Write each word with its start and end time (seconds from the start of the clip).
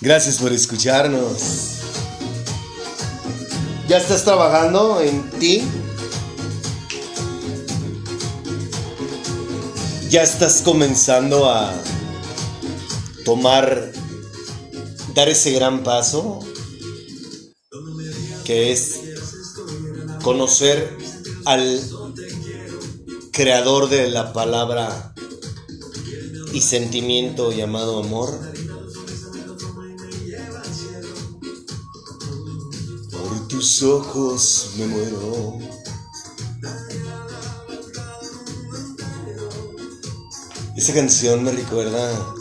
Gracias 0.00 0.38
por 0.38 0.52
escucharnos. 0.52 1.78
¿Ya 3.86 3.98
estás 3.98 4.24
trabajando 4.24 5.00
en 5.00 5.30
ti? 5.38 5.62
¿Ya 10.10 10.22
estás 10.22 10.62
comenzando 10.62 11.48
a 11.48 11.72
tomar, 13.24 13.92
dar 15.14 15.28
ese 15.28 15.52
gran 15.52 15.84
paso? 15.84 16.40
Que 18.44 18.72
es 18.72 18.98
conocer 20.24 20.98
al 21.44 21.80
creador 23.30 23.88
de 23.88 24.10
la 24.10 24.32
palabra 24.32 25.11
y 26.52 26.60
sentimiento 26.60 27.50
llamado 27.52 28.02
amor. 28.02 28.38
Por 33.10 33.48
tus 33.48 33.82
ojos 33.82 34.70
me 34.76 34.86
muero. 34.86 35.58
Esa 40.76 40.94
canción 40.94 41.44
me 41.44 41.52
recuerda 41.52 42.34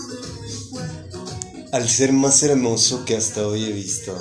al 1.72 1.88
ser 1.88 2.12
más 2.12 2.44
hermoso 2.44 3.06
que 3.06 3.16
hasta 3.16 3.48
hoy 3.48 3.66
he 3.66 3.72
visto. 3.72 4.14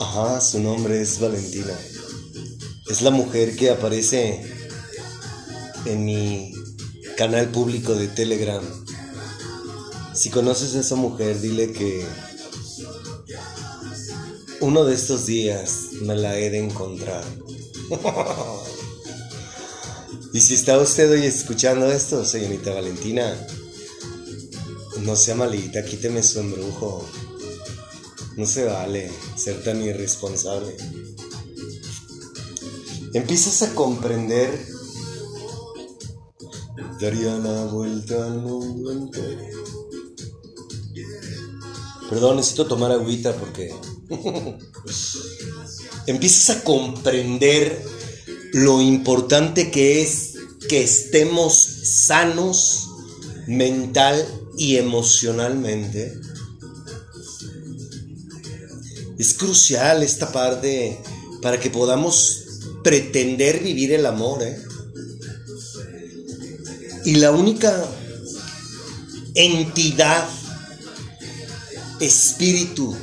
Ajá, 0.00 0.40
su 0.40 0.60
nombre 0.60 1.00
es 1.00 1.20
Valentina. 1.20 1.74
Es 2.88 3.02
la 3.02 3.10
mujer 3.10 3.54
que 3.54 3.70
aparece 3.70 4.47
en 5.88 6.04
mi 6.04 6.52
canal 7.16 7.48
público 7.48 7.94
de 7.94 8.08
Telegram. 8.08 8.62
Si 10.14 10.30
conoces 10.30 10.74
a 10.74 10.80
esa 10.80 10.96
mujer, 10.96 11.40
dile 11.40 11.72
que 11.72 12.04
uno 14.60 14.84
de 14.84 14.94
estos 14.94 15.26
días 15.26 15.90
me 16.02 16.14
la 16.14 16.38
he 16.38 16.50
de 16.50 16.58
encontrar. 16.58 17.24
y 20.32 20.40
si 20.40 20.54
está 20.54 20.78
usted 20.78 21.10
hoy 21.10 21.24
escuchando 21.24 21.90
esto, 21.90 22.24
señorita 22.24 22.74
Valentina, 22.74 23.34
no 25.02 25.16
sea 25.16 25.34
malita, 25.34 25.84
quíteme 25.84 26.22
su 26.22 26.40
embrujo. 26.40 27.04
No 28.36 28.46
se 28.46 28.66
vale 28.66 29.10
ser 29.36 29.64
tan 29.64 29.82
irresponsable. 29.82 30.76
Empiezas 33.14 33.62
a 33.62 33.74
comprender 33.74 34.77
daría 37.00 37.36
la 37.38 37.64
vuelta 37.64 38.26
al 38.26 38.40
mundo 38.40 38.92
entero. 38.92 39.48
Perdón, 42.08 42.36
necesito 42.36 42.66
tomar 42.66 42.90
agüita 42.90 43.34
porque 43.34 43.74
empiezas 46.06 46.56
a 46.56 46.64
comprender 46.64 47.84
lo 48.52 48.80
importante 48.80 49.70
que 49.70 50.02
es 50.02 50.34
que 50.68 50.82
estemos 50.82 51.54
sanos 51.54 52.88
mental 53.46 54.26
y 54.56 54.76
emocionalmente. 54.76 56.18
Es 59.18 59.34
crucial 59.34 60.02
esta 60.02 60.32
parte 60.32 60.98
para 61.42 61.60
que 61.60 61.70
podamos 61.70 62.44
pretender 62.82 63.62
vivir 63.62 63.92
el 63.92 64.06
amor, 64.06 64.42
¿eh? 64.42 64.67
Y 67.04 67.16
la 67.16 67.30
única 67.30 67.86
entidad, 69.34 70.28
espíritu 72.00 72.96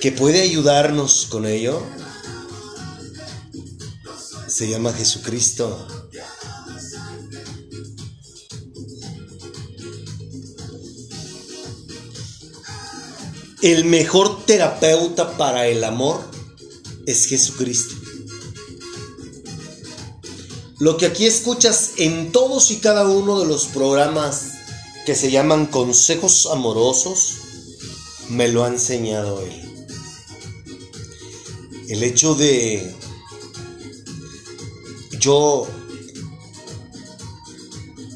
que 0.00 0.12
puede 0.12 0.42
ayudarnos 0.42 1.26
con 1.30 1.46
ello 1.46 1.82
se 4.46 4.68
llama 4.68 4.92
Jesucristo. 4.92 5.88
El 13.62 13.86
mejor 13.86 14.44
terapeuta 14.44 15.36
para 15.36 15.66
el 15.66 15.82
amor 15.84 16.20
es 17.06 17.26
Jesucristo. 17.26 17.93
Lo 20.84 20.98
que 20.98 21.06
aquí 21.06 21.24
escuchas 21.24 21.92
en 21.96 22.30
todos 22.30 22.70
y 22.70 22.76
cada 22.76 23.08
uno 23.08 23.40
de 23.40 23.46
los 23.46 23.64
programas 23.64 24.50
que 25.06 25.14
se 25.14 25.30
llaman 25.30 25.64
consejos 25.64 26.46
amorosos, 26.52 27.36
me 28.28 28.48
lo 28.48 28.64
ha 28.64 28.68
enseñado 28.68 29.40
Él. 29.40 29.86
El 31.88 32.02
hecho 32.02 32.34
de 32.34 32.94
yo 35.18 35.66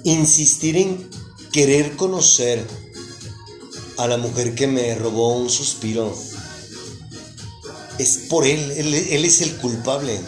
insistir 0.04 0.76
en 0.76 1.08
querer 1.50 1.96
conocer 1.96 2.62
a 3.96 4.06
la 4.06 4.18
mujer 4.18 4.54
que 4.54 4.66
me 4.66 4.94
robó 4.94 5.38
un 5.38 5.48
suspiro 5.48 6.14
es 7.98 8.26
por 8.28 8.46
él, 8.46 8.70
él, 8.72 8.92
él 8.92 9.24
es 9.24 9.40
el 9.40 9.56
culpable. 9.56 10.20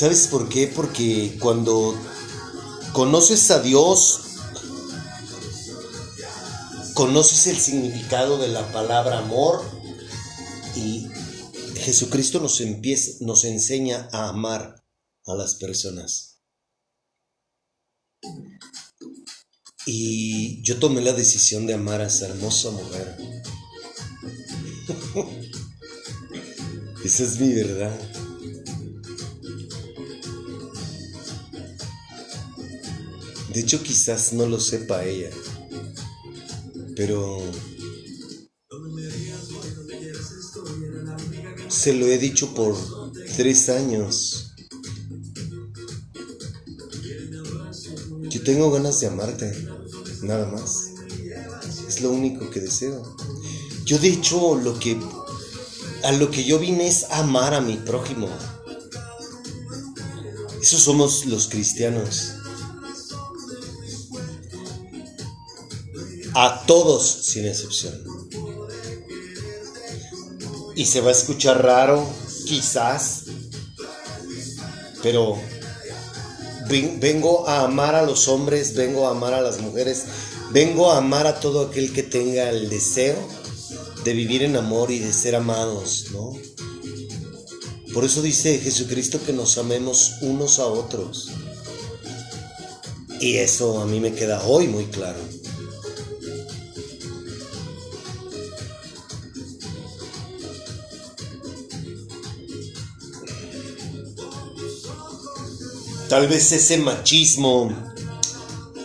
¿Sabes 0.00 0.28
por 0.28 0.48
qué? 0.48 0.66
Porque 0.66 1.36
cuando 1.38 1.94
conoces 2.94 3.50
a 3.50 3.60
Dios, 3.60 4.20
conoces 6.94 7.48
el 7.48 7.58
significado 7.58 8.38
de 8.38 8.48
la 8.48 8.72
palabra 8.72 9.18
amor 9.18 9.60
y 10.74 11.06
Jesucristo 11.76 12.40
nos, 12.40 12.62
empieza, 12.62 13.22
nos 13.26 13.44
enseña 13.44 14.08
a 14.10 14.30
amar 14.30 14.82
a 15.26 15.34
las 15.34 15.56
personas. 15.56 16.40
Y 19.84 20.62
yo 20.62 20.78
tomé 20.78 21.02
la 21.02 21.12
decisión 21.12 21.66
de 21.66 21.74
amar 21.74 22.00
a 22.00 22.06
esa 22.06 22.24
hermosa 22.24 22.70
mujer. 22.70 23.18
esa 27.04 27.22
es 27.22 27.38
mi 27.38 27.52
verdad. 27.52 28.19
De 33.52 33.60
hecho, 33.60 33.82
quizás 33.82 34.32
no 34.32 34.46
lo 34.46 34.60
sepa 34.60 35.04
ella, 35.04 35.30
pero 36.94 37.42
se 41.68 41.94
lo 41.94 42.06
he 42.06 42.18
dicho 42.18 42.54
por 42.54 42.76
tres 43.36 43.68
años. 43.68 44.54
Yo 48.28 48.42
tengo 48.42 48.70
ganas 48.70 49.00
de 49.00 49.06
amarte, 49.08 49.52
nada 50.22 50.46
más. 50.46 50.90
Es 51.88 52.00
lo 52.00 52.10
único 52.10 52.50
que 52.50 52.60
deseo. 52.60 53.16
Yo 53.84 53.98
de 53.98 54.08
hecho 54.08 54.54
lo 54.56 54.78
que 54.78 54.96
a 56.04 56.12
lo 56.12 56.30
que 56.30 56.44
yo 56.44 56.58
vine 56.58 56.86
es 56.86 57.06
amar 57.10 57.54
a 57.54 57.60
mi 57.60 57.76
prójimo. 57.76 58.28
Esos 60.62 60.82
somos 60.82 61.26
los 61.26 61.48
cristianos. 61.48 62.39
A 66.34 66.64
todos 66.66 67.04
sin 67.06 67.46
excepción. 67.46 67.94
Y 70.76 70.86
se 70.86 71.00
va 71.00 71.08
a 71.08 71.12
escuchar 71.12 71.62
raro, 71.62 72.08
quizás, 72.46 73.24
pero 75.02 75.36
vengo 77.00 77.48
a 77.48 77.64
amar 77.64 77.94
a 77.94 78.02
los 78.02 78.28
hombres, 78.28 78.74
vengo 78.74 79.06
a 79.06 79.10
amar 79.10 79.34
a 79.34 79.40
las 79.40 79.60
mujeres, 79.60 80.04
vengo 80.52 80.90
a 80.90 80.98
amar 80.98 81.26
a 81.26 81.40
todo 81.40 81.66
aquel 81.66 81.92
que 81.92 82.02
tenga 82.02 82.48
el 82.48 82.70
deseo 82.70 83.16
de 84.04 84.12
vivir 84.12 84.42
en 84.42 84.56
amor 84.56 84.90
y 84.90 84.98
de 84.98 85.12
ser 85.12 85.34
amados, 85.34 86.06
¿no? 86.12 86.32
Por 87.92 88.04
eso 88.04 88.22
dice 88.22 88.58
Jesucristo 88.58 89.20
que 89.24 89.32
nos 89.32 89.58
amemos 89.58 90.18
unos 90.22 90.60
a 90.60 90.66
otros. 90.66 91.30
Y 93.20 93.36
eso 93.38 93.80
a 93.80 93.86
mí 93.86 93.98
me 94.00 94.14
queda 94.14 94.42
hoy 94.44 94.68
muy 94.68 94.86
claro. 94.86 95.18
Tal 106.10 106.26
vez 106.26 106.50
ese 106.50 106.76
machismo 106.78 107.72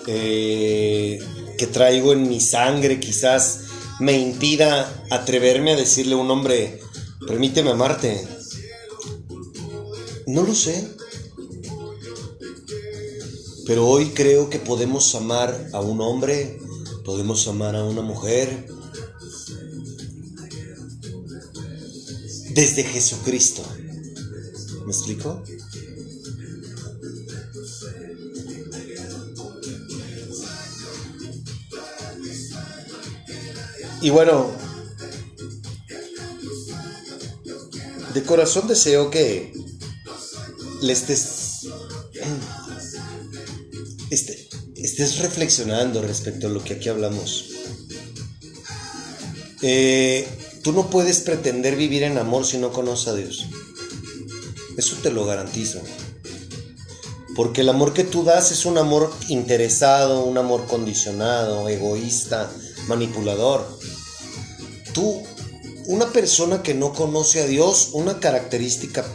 eh, 0.05 1.17
que 1.57 1.65
traigo 1.65 2.13
en 2.13 2.29
mi 2.29 2.39
sangre 2.39 2.99
quizás 2.99 3.61
me 3.99 4.15
impida 4.15 5.03
atreverme 5.09 5.71
a 5.71 5.75
decirle 5.75 6.13
a 6.13 6.17
un 6.17 6.29
hombre, 6.29 6.79
permíteme 7.25 7.71
amarte. 7.71 8.27
No 10.27 10.43
lo 10.43 10.53
sé. 10.53 10.87
Pero 13.65 13.87
hoy 13.87 14.11
creo 14.11 14.51
que 14.51 14.59
podemos 14.59 15.15
amar 15.15 15.69
a 15.73 15.81
un 15.81 16.01
hombre, 16.01 16.59
podemos 17.03 17.47
amar 17.47 17.75
a 17.75 17.85
una 17.85 18.03
mujer. 18.03 18.67
Desde 22.51 22.83
Jesucristo. 22.83 23.63
¿Me 24.85 24.91
explico? 24.91 25.41
Y 34.01 34.09
bueno, 34.09 34.51
de 38.13 38.23
corazón 38.23 38.67
deseo 38.67 39.11
que 39.11 39.53
le 40.81 40.93
estés, 40.93 41.67
este, 44.09 44.47
reflexionando 45.21 46.01
respecto 46.01 46.47
a 46.47 46.49
lo 46.49 46.63
que 46.63 46.75
aquí 46.75 46.89
hablamos. 46.89 47.51
Eh, 49.61 50.27
tú 50.63 50.71
no 50.71 50.89
puedes 50.89 51.19
pretender 51.21 51.75
vivir 51.75 52.03
en 52.03 52.17
amor 52.17 52.45
si 52.45 52.57
no 52.57 52.71
conoces 52.71 53.07
a 53.07 53.15
Dios. 53.15 53.47
Eso 54.77 54.95
te 55.01 55.11
lo 55.11 55.25
garantizo. 55.25 55.81
Porque 57.35 57.61
el 57.61 57.69
amor 57.69 57.93
que 57.93 58.05
tú 58.05 58.23
das 58.23 58.51
es 58.51 58.65
un 58.65 58.77
amor 58.77 59.11
interesado, 59.27 60.23
un 60.23 60.37
amor 60.37 60.67
condicionado, 60.67 61.67
egoísta, 61.67 62.49
manipulador. 62.87 63.79
Tú, 64.93 65.23
una 65.87 66.11
persona 66.11 66.63
que 66.63 66.73
no 66.73 66.93
conoce 66.93 67.41
a 67.41 67.47
Dios, 67.47 67.89
una 67.93 68.19
característica 68.19 69.05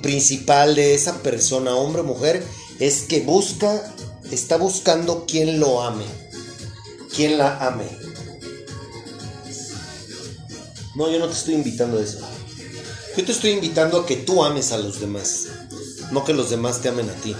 principal 0.00 0.74
de 0.74 0.94
esa 0.94 1.22
persona, 1.22 1.76
hombre 1.76 2.02
o 2.02 2.04
mujer, 2.04 2.42
es 2.78 3.02
que 3.02 3.20
busca, 3.20 3.94
está 4.30 4.56
buscando 4.56 5.24
quien 5.26 5.60
lo 5.60 5.82
ame, 5.82 6.06
quien 7.14 7.38
la 7.38 7.58
ame. 7.66 7.88
No, 10.94 11.10
yo 11.10 11.18
no 11.18 11.26
te 11.28 11.34
estoy 11.34 11.54
invitando 11.54 11.98
a 11.98 12.02
eso. 12.02 12.20
Yo 13.16 13.24
te 13.24 13.32
estoy 13.32 13.50
invitando 13.50 14.00
a 14.00 14.06
que 14.06 14.16
tú 14.16 14.44
ames 14.44 14.72
a 14.72 14.78
los 14.78 15.00
demás, 15.00 15.46
no 16.10 16.24
que 16.24 16.34
los 16.34 16.50
demás 16.50 16.82
te 16.82 16.88
amen 16.88 17.08
a 17.08 17.14
ti. 17.14 17.34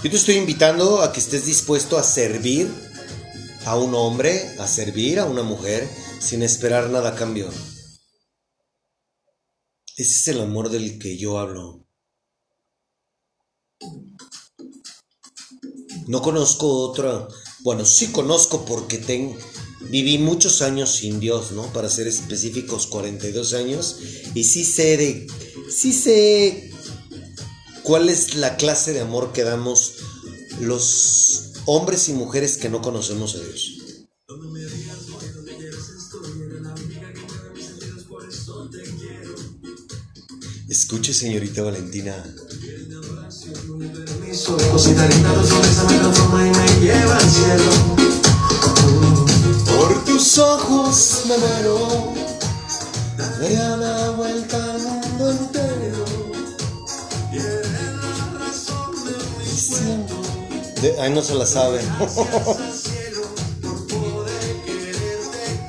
Yo 0.00 0.10
te 0.10 0.16
estoy 0.16 0.36
invitando 0.36 1.02
a 1.02 1.12
que 1.12 1.18
estés 1.18 1.44
dispuesto 1.44 1.98
a 1.98 2.04
servir 2.04 2.72
a 3.64 3.76
un 3.76 3.96
hombre, 3.96 4.54
a 4.60 4.68
servir 4.68 5.18
a 5.18 5.24
una 5.24 5.42
mujer, 5.42 5.88
sin 6.20 6.44
esperar 6.44 6.88
nada 6.88 7.10
a 7.10 7.14
cambio. 7.16 7.48
Ese 9.96 10.20
es 10.20 10.28
el 10.28 10.40
amor 10.40 10.70
del 10.70 11.00
que 11.00 11.18
yo 11.18 11.40
hablo. 11.40 11.84
No 16.06 16.22
conozco 16.22 16.68
otra, 16.68 17.26
bueno, 17.64 17.84
sí 17.84 18.12
conozco 18.12 18.64
porque 18.64 18.98
tengo, 18.98 19.36
viví 19.90 20.18
muchos 20.18 20.62
años 20.62 20.94
sin 20.94 21.18
Dios, 21.18 21.50
¿no? 21.50 21.72
Para 21.72 21.90
ser 21.90 22.06
específicos, 22.06 22.86
42 22.86 23.52
años, 23.52 23.98
y 24.32 24.44
sí 24.44 24.64
sé 24.64 24.96
de, 24.96 25.26
sí 25.68 25.92
sé 25.92 26.67
cuál 27.88 28.10
es 28.10 28.34
la 28.34 28.56
clase 28.56 28.92
de 28.92 29.00
amor 29.00 29.32
que 29.32 29.44
damos 29.44 29.94
los 30.60 31.52
hombres 31.64 32.10
y 32.10 32.12
mujeres 32.12 32.58
que 32.58 32.68
no 32.68 32.82
conocemos 32.82 33.34
a 33.34 33.38
Dios. 33.38 33.78
Escuche, 40.68 41.14
señorita 41.14 41.62
Valentina. 41.62 42.14
Por 49.64 50.04
tu 50.04 50.12
tus 50.12 50.38
ojos 50.38 51.22
me 51.26 51.38
muero, 51.38 52.12
daría 53.16 53.76
la 53.78 54.10
vuelta 54.10 54.74
al 54.74 54.82
mundo 54.82 55.30
entero. 55.30 55.67
De, 60.82 61.00
ay, 61.00 61.10
no 61.12 61.22
se 61.22 61.34
la 61.34 61.44
sabe. 61.44 61.80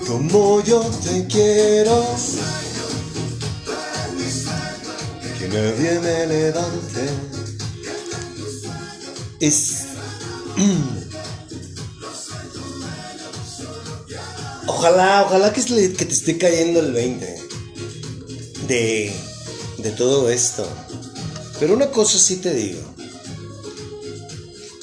Como 0.06 0.64
yo 0.64 0.82
te 1.04 1.26
quiero, 1.28 2.06
que 5.40 5.48
nadie 5.48 6.00
me 6.00 6.28
levante. 6.28 7.10
Es. 9.40 9.86
Ojalá, 14.68 15.24
ojalá 15.26 15.52
que 15.52 15.62
te 15.62 16.14
esté 16.14 16.38
cayendo 16.38 16.80
el 16.80 16.94
20 16.94 17.26
de, 18.68 19.12
de 19.78 19.92
todo 19.92 20.30
esto. 20.30 20.66
Pero 21.60 21.74
una 21.74 21.92
cosa 21.92 22.18
sí 22.18 22.38
te 22.38 22.54
digo. 22.54 22.80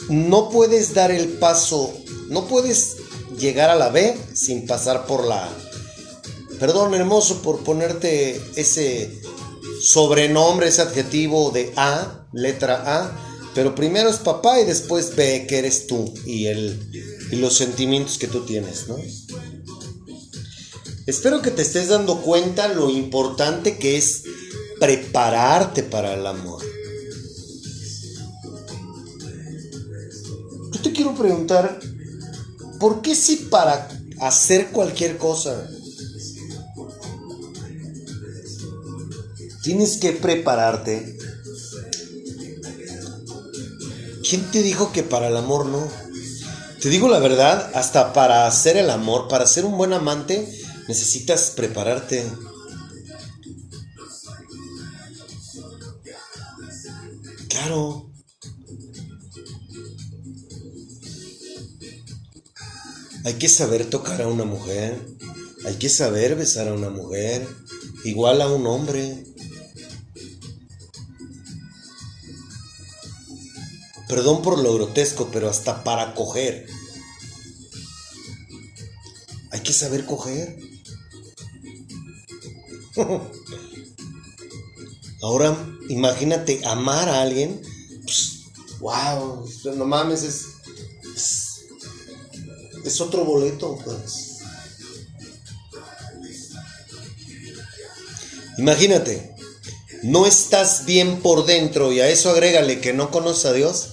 No 0.08 0.50
puedes 0.50 0.94
dar 0.94 1.10
el 1.10 1.28
paso, 1.28 1.92
no 2.28 2.46
puedes 2.46 2.96
llegar 3.38 3.70
a 3.70 3.76
la 3.76 3.88
B 3.88 4.16
sin 4.34 4.66
pasar 4.66 5.06
por 5.06 5.26
la 5.26 5.44
A. 5.44 5.56
Perdón, 6.58 6.94
hermoso, 6.94 7.42
por 7.42 7.64
ponerte 7.64 8.40
ese 8.56 9.20
sobrenombre, 9.80 10.68
ese 10.68 10.82
adjetivo 10.82 11.50
de 11.50 11.72
A, 11.76 12.26
letra 12.32 12.82
A. 12.86 13.22
Pero 13.54 13.74
primero 13.74 14.10
es 14.10 14.16
papá 14.16 14.60
y 14.60 14.64
después 14.64 15.16
B, 15.16 15.46
que 15.48 15.58
eres 15.58 15.86
tú 15.86 16.12
y, 16.26 16.46
el, 16.46 16.78
y 17.30 17.36
los 17.36 17.56
sentimientos 17.56 18.18
que 18.18 18.28
tú 18.28 18.44
tienes, 18.44 18.86
¿no? 18.88 18.96
Espero 21.06 21.40
que 21.40 21.52
te 21.52 21.62
estés 21.62 21.88
dando 21.88 22.20
cuenta 22.20 22.68
lo 22.68 22.90
importante 22.90 23.78
que 23.78 23.96
es 23.96 24.24
prepararte 24.80 25.84
para 25.84 26.14
el 26.14 26.26
amor. 26.26 26.65
Quiero 30.96 31.14
preguntar, 31.14 31.78
¿por 32.80 33.02
qué 33.02 33.14
si 33.14 33.36
para 33.36 33.86
hacer 34.18 34.70
cualquier 34.70 35.18
cosa 35.18 35.68
tienes 39.62 39.98
que 39.98 40.12
prepararte? 40.12 41.18
¿Quién 44.28 44.50
te 44.50 44.62
dijo 44.62 44.90
que 44.90 45.02
para 45.02 45.28
el 45.28 45.36
amor 45.36 45.66
no? 45.66 45.86
Te 46.80 46.88
digo 46.88 47.08
la 47.08 47.18
verdad, 47.18 47.70
hasta 47.74 48.14
para 48.14 48.46
hacer 48.46 48.78
el 48.78 48.88
amor, 48.88 49.28
para 49.28 49.46
ser 49.46 49.66
un 49.66 49.76
buen 49.76 49.92
amante, 49.92 50.50
necesitas 50.88 51.50
prepararte. 51.50 52.24
Claro. 57.48 58.05
Hay 63.26 63.34
que 63.34 63.48
saber 63.48 63.90
tocar 63.90 64.22
a 64.22 64.28
una 64.28 64.44
mujer. 64.44 65.04
Hay 65.64 65.74
que 65.74 65.88
saber 65.88 66.36
besar 66.36 66.68
a 66.68 66.74
una 66.74 66.90
mujer. 66.90 67.44
Igual 68.04 68.40
a 68.40 68.46
un 68.46 68.64
hombre. 68.68 69.24
Perdón 74.06 74.42
por 74.42 74.60
lo 74.60 74.72
grotesco, 74.74 75.28
pero 75.32 75.50
hasta 75.50 75.82
para 75.82 76.14
coger. 76.14 76.68
Hay 79.50 79.58
que 79.58 79.72
saber 79.72 80.06
coger. 80.06 80.60
Ahora, 85.20 85.56
imagínate 85.88 86.64
amar 86.64 87.08
a 87.08 87.22
alguien. 87.22 87.60
Pues, 88.04 88.44
wow, 88.78 89.44
no 89.74 89.84
mames, 89.84 90.22
es, 90.22 90.46
es, 90.46 90.55
es 92.86 93.00
otro 93.00 93.24
boleto, 93.24 93.78
pues. 93.84 94.38
Imagínate, 98.58 99.34
no 100.02 100.26
estás 100.26 100.86
bien 100.86 101.20
por 101.20 101.46
dentro 101.46 101.92
y 101.92 102.00
a 102.00 102.08
eso 102.08 102.30
agrégale 102.30 102.80
que 102.80 102.92
no 102.92 103.10
conoces 103.10 103.46
a 103.46 103.52
Dios. 103.52 103.90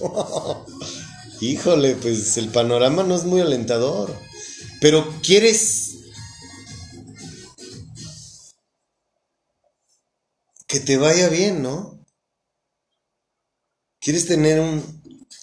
Híjole, 1.40 1.96
pues 1.96 2.36
el 2.36 2.48
panorama 2.48 3.02
no 3.02 3.14
es 3.14 3.24
muy 3.24 3.40
alentador. 3.40 4.14
Pero 4.80 5.20
quieres 5.22 5.94
que 10.66 10.80
te 10.80 10.96
vaya 10.96 11.28
bien, 11.28 11.62
¿no? 11.62 12.04
Quieres 14.00 14.26
tener 14.26 14.62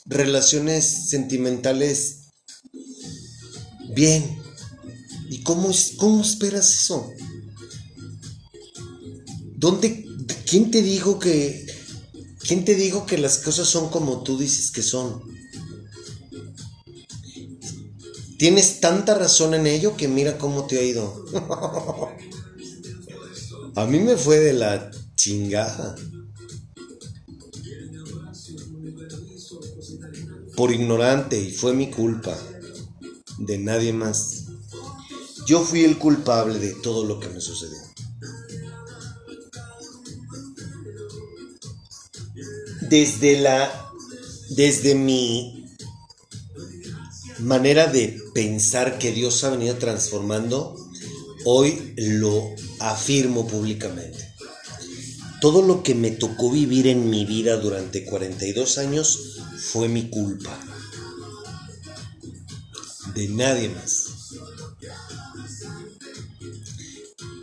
relaciones 0.05 1.10
sentimentales 1.10 2.21
bien. 3.93 4.41
¿Y 5.29 5.43
cómo, 5.43 5.71
cómo 5.98 6.21
esperas 6.21 6.74
eso? 6.74 7.12
¿Dónde, 9.55 10.05
quién 10.50 10.71
te 10.71 10.81
dijo 10.81 11.19
que, 11.19 11.65
quién 12.39 12.65
te 12.65 12.75
dijo 12.75 13.05
que 13.05 13.17
las 13.17 13.38
cosas 13.38 13.67
son 13.67 13.89
como 13.89 14.24
tú 14.24 14.38
dices 14.38 14.71
que 14.71 14.81
son? 14.81 15.21
Tienes 18.38 18.79
tanta 18.79 19.13
razón 19.13 19.53
en 19.53 19.67
ello 19.67 19.95
que 19.95 20.07
mira 20.07 20.39
cómo 20.39 20.65
te 20.65 20.79
ha 20.79 20.81
ido. 20.81 21.25
A 23.75 23.86
mí 23.86 24.00
me 24.00 24.17
fue 24.17 24.39
de 24.39 24.53
la 24.53 24.89
chingada. 25.15 25.95
Por 30.55 30.74
ignorante 30.74 31.39
y 31.39 31.51
fue 31.51 31.74
mi 31.74 31.91
culpa. 31.91 32.36
De 33.45 33.57
nadie 33.57 33.93
más. 33.93 34.45
Yo 35.48 35.63
fui 35.63 35.83
el 35.83 35.98
culpable 35.98 36.60
de 36.60 36.74
todo 36.75 37.05
lo 37.05 37.19
que 37.19 37.29
me 37.29 37.41
sucedió. 37.41 37.79
Desde 42.89 43.39
la. 43.39 43.89
Desde 44.50 44.95
mi 44.95 45.65
manera 47.39 47.88
de 47.88 48.21
pensar 48.33 49.00
que 49.00 49.12
Dios 49.12 49.43
ha 49.43 49.50
venido 49.50 49.75
transformando, 49.77 50.75
hoy 51.45 51.93
lo 51.98 52.53
afirmo 52.79 53.48
públicamente. 53.48 54.19
Todo 55.39 55.62
lo 55.62 55.81
que 55.81 55.95
me 55.95 56.12
tocó 56.12 56.51
vivir 56.51 56.88
en 56.88 57.10
mi 57.10 57.25
vida 57.25 57.57
durante 57.57 58.05
42 58.05 58.77
años 58.77 59.39
fue 59.57 59.88
mi 59.88 60.10
culpa. 60.10 60.71
De 63.15 63.27
nadie 63.30 63.70
más. 63.70 64.06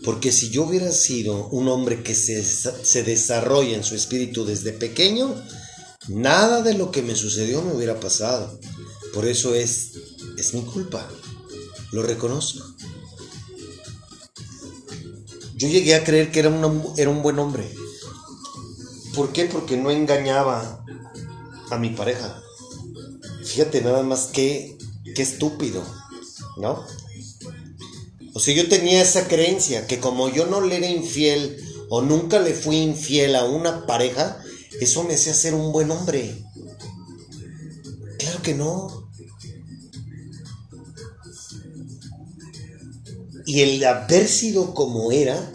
Porque 0.05 0.33
si 0.33 0.51
yo 0.51 0.65
hubiera 0.65 0.91
sido 0.91 1.49
un 1.49 1.69
hombre 1.69 2.03
que 2.03 2.15
se, 2.15 2.43
se 2.43 3.03
desarrolla 3.03 3.77
en 3.77 3.85
su 3.85 3.95
espíritu 3.95 4.45
desde 4.45 4.73
pequeño, 4.73 5.35
nada 6.09 6.63
de 6.63 6.75
lo 6.75 6.91
que 6.91 7.03
me 7.03 7.15
sucedió 7.15 7.63
me 7.63 7.75
hubiera 7.75 8.01
pasado. 8.01 8.59
Por 9.13 9.27
eso 9.27 9.55
es, 9.55 9.93
es 10.39 10.55
mi 10.55 10.63
culpa. 10.63 11.07
Lo 11.93 12.03
reconozco. 12.03 12.65
Yo 15.57 15.69
llegué 15.69 15.95
a 15.97 16.05
creer 16.05 16.31
que 16.31 16.41
era, 16.41 16.51
era 16.97 17.11
un 17.11 17.23
buen 17.23 17.39
hombre. 17.39 17.69
¿Por 19.15 19.33
qué? 19.33 19.47
Porque 19.47 19.77
no 19.77 19.91
engañaba 19.91 20.85
a 21.71 21.79
mi 21.79 21.91
pareja. 21.91 22.41
Fíjate 23.45 23.81
nada 23.81 24.05
más 24.05 24.27
que, 24.27 24.78
qué 25.19 25.25
estúpido, 25.25 25.83
¿no? 26.59 26.87
O 28.35 28.39
sea, 28.39 28.55
yo 28.55 28.69
tenía 28.69 29.03
esa 29.03 29.27
creencia 29.27 29.89
que 29.89 29.99
como 29.99 30.29
yo 30.29 30.47
no 30.47 30.61
le 30.61 30.77
era 30.77 30.87
infiel 30.87 31.59
o 31.89 32.03
nunca 32.03 32.39
le 32.39 32.55
fui 32.55 32.77
infiel 32.77 33.35
a 33.35 33.45
una 33.45 33.85
pareja, 33.85 34.41
eso 34.81 35.03
me 35.03 35.15
hacía 35.15 35.35
ser 35.35 35.55
un 35.55 35.73
buen 35.73 35.91
hombre. 35.91 36.45
Claro 38.21 38.43
que 38.43 38.55
no. 38.55 39.11
Y 43.45 43.63
el 43.63 43.83
haber 43.83 44.29
sido 44.29 44.73
como 44.73 45.11
era 45.11 45.53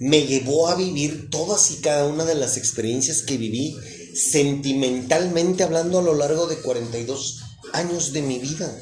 me 0.00 0.26
llevó 0.26 0.66
a 0.66 0.74
vivir 0.74 1.30
todas 1.30 1.70
y 1.70 1.76
cada 1.76 2.08
una 2.08 2.24
de 2.24 2.34
las 2.34 2.56
experiencias 2.56 3.22
que 3.22 3.36
viví 3.36 3.76
sentimentalmente 4.16 5.62
hablando 5.62 6.00
a 6.00 6.02
lo 6.02 6.16
largo 6.16 6.48
de 6.48 6.56
42 6.56 7.44
años 7.72 8.12
de 8.12 8.22
mi 8.22 8.40
vida. 8.40 8.76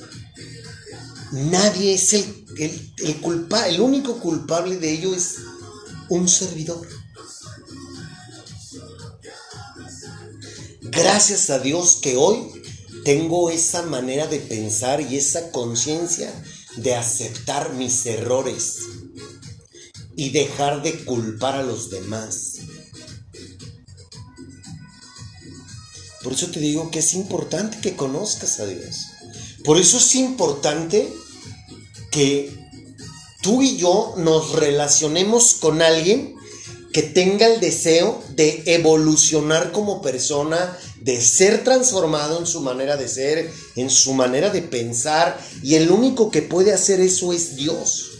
Nadie 1.34 1.94
es 1.94 2.12
el, 2.12 2.46
el, 2.58 2.94
el 2.98 3.20
culpable, 3.20 3.74
el 3.74 3.80
único 3.80 4.20
culpable 4.20 4.76
de 4.78 4.92
ello 4.92 5.14
es 5.14 5.36
un 6.08 6.28
servidor. 6.28 6.86
Gracias 10.82 11.50
a 11.50 11.58
Dios 11.58 11.98
que 12.00 12.16
hoy 12.16 12.52
tengo 13.04 13.50
esa 13.50 13.82
manera 13.82 14.28
de 14.28 14.38
pensar 14.38 15.00
y 15.00 15.16
esa 15.16 15.50
conciencia 15.50 16.32
de 16.76 16.94
aceptar 16.94 17.72
mis 17.72 18.06
errores 18.06 18.76
y 20.14 20.30
dejar 20.30 20.82
de 20.82 21.04
culpar 21.04 21.56
a 21.56 21.64
los 21.64 21.90
demás. 21.90 22.58
Por 26.22 26.32
eso 26.32 26.48
te 26.52 26.60
digo 26.60 26.92
que 26.92 27.00
es 27.00 27.14
importante 27.14 27.80
que 27.80 27.96
conozcas 27.96 28.60
a 28.60 28.66
Dios. 28.66 29.06
Por 29.64 29.78
eso 29.78 29.96
es 29.96 30.14
importante 30.14 31.12
que 32.14 32.48
tú 33.42 33.60
y 33.60 33.76
yo 33.76 34.14
nos 34.16 34.52
relacionemos 34.52 35.54
con 35.54 35.82
alguien 35.82 36.36
que 36.92 37.02
tenga 37.02 37.48
el 37.48 37.58
deseo 37.58 38.22
de 38.36 38.62
evolucionar 38.66 39.72
como 39.72 40.00
persona, 40.00 40.78
de 41.00 41.20
ser 41.20 41.64
transformado 41.64 42.38
en 42.38 42.46
su 42.46 42.60
manera 42.60 42.96
de 42.96 43.08
ser, 43.08 43.50
en 43.74 43.90
su 43.90 44.14
manera 44.14 44.50
de 44.50 44.62
pensar, 44.62 45.36
y 45.60 45.74
el 45.74 45.90
único 45.90 46.30
que 46.30 46.40
puede 46.40 46.72
hacer 46.72 47.00
eso 47.00 47.32
es 47.32 47.56
Dios. 47.56 48.12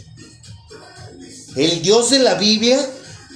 El 1.54 1.82
Dios 1.82 2.10
de 2.10 2.18
la 2.18 2.34
Biblia 2.34 2.84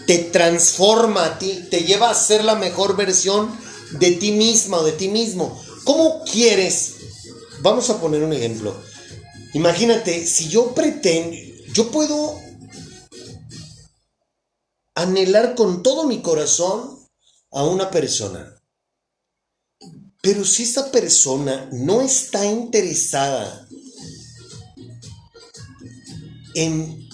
te 0.09 0.19
transforma 0.19 1.25
a 1.25 1.38
ti, 1.38 1.67
te 1.71 1.85
lleva 1.85 2.11
a 2.11 2.15
ser 2.15 2.45
la 2.45 2.57
mejor 2.57 2.97
versión 2.97 3.49
de 3.93 4.11
ti 4.11 4.33
misma 4.33 4.79
o 4.79 4.85
de 4.85 4.93
ti 4.93 5.07
mismo. 5.07 5.57
¿Cómo 5.85 6.25
quieres? 6.25 6.95
Vamos 7.61 7.91
a 7.91 8.00
poner 8.00 8.25
un 8.25 8.33
ejemplo. 8.33 8.75
Imagínate, 9.55 10.26
si 10.26 10.49
yo 10.49 10.75
pretendo, 10.75 11.37
yo 11.73 11.90
puedo 11.90 12.40
anhelar 14.95 15.55
con 15.55 15.83
todo 15.83 16.05
mi 16.05 16.21
corazón 16.21 16.99
a 17.50 17.64
una 17.64 17.90
persona. 17.90 18.55
Pero 20.21 20.45
si 20.45 20.64
esa 20.64 20.90
persona 20.90 21.69
no 21.73 22.02
está 22.02 22.45
interesada 22.45 23.69
en 26.55 27.09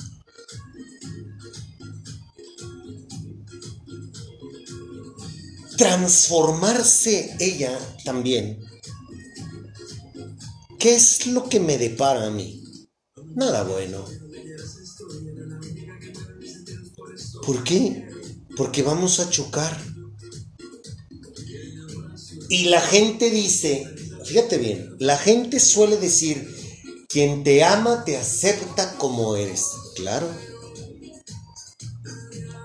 transformarse 5.77 7.37
ella 7.39 7.79
también, 8.05 8.59
¿qué 10.85 10.95
es 10.95 11.27
lo 11.29 11.49
que 11.49 11.61
me 11.61 11.79
depara 11.79 12.27
a 12.27 12.31
mí? 12.31 12.63
Nada 13.35 13.63
bueno. 13.63 14.05
¿Por 17.47 17.65
qué? 17.65 18.07
Porque 18.55 18.83
vamos 18.83 19.19
a 19.19 19.31
chocar. 19.31 19.75
Y 22.51 22.65
la 22.65 22.83
gente 22.83 23.31
dice, 23.31 23.87
fíjate 24.27 24.59
bien, 24.59 24.95
la 24.99 25.17
gente 25.17 25.59
suele 25.59 25.97
decir, 25.97 26.55
quien 27.09 27.45
te 27.45 27.65
ama 27.65 28.05
te 28.05 28.19
acepta 28.19 28.99
como 28.99 29.37
eres. 29.37 29.65
Claro. 29.97 30.29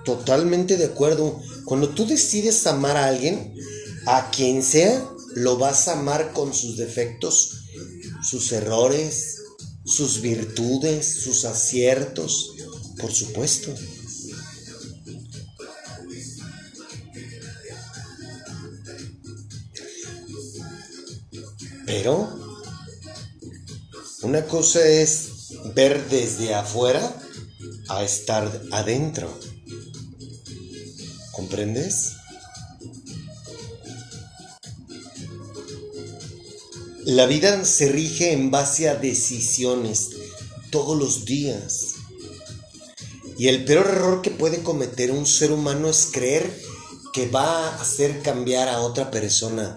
Totalmente 0.04 0.76
de 0.76 0.84
acuerdo. 0.84 1.40
Cuando 1.64 1.88
tú 1.88 2.06
decides 2.06 2.66
amar 2.66 2.98
a 2.98 3.06
alguien, 3.06 3.54
a 4.04 4.30
quien 4.30 4.62
sea, 4.62 5.10
lo 5.36 5.56
vas 5.56 5.88
a 5.88 5.98
amar 5.98 6.34
con 6.34 6.52
sus 6.52 6.76
defectos, 6.76 7.59
sus 8.22 8.52
errores, 8.52 9.42
sus 9.84 10.20
virtudes, 10.20 11.22
sus 11.22 11.44
aciertos, 11.44 12.54
por 12.98 13.12
supuesto. 13.12 13.74
Pero 21.86 22.40
una 24.22 24.46
cosa 24.46 24.86
es 24.86 25.28
ver 25.74 26.08
desde 26.08 26.54
afuera 26.54 27.02
a 27.88 28.04
estar 28.04 28.62
adentro. 28.70 29.36
¿Comprendes? 31.32 32.19
La 37.04 37.26
vida 37.26 37.64
se 37.64 37.88
rige 37.88 38.32
en 38.32 38.50
base 38.50 38.88
a 38.88 38.94
decisiones 38.94 40.10
todos 40.70 40.98
los 40.98 41.24
días. 41.24 41.94
Y 43.38 43.48
el 43.48 43.64
peor 43.64 43.86
error 43.86 44.20
que 44.20 44.30
puede 44.30 44.62
cometer 44.62 45.10
un 45.10 45.24
ser 45.24 45.50
humano 45.50 45.88
es 45.88 46.08
creer 46.12 46.54
que 47.14 47.28
va 47.28 47.68
a 47.68 47.80
hacer 47.80 48.20
cambiar 48.22 48.68
a 48.68 48.80
otra 48.80 49.10
persona. 49.10 49.74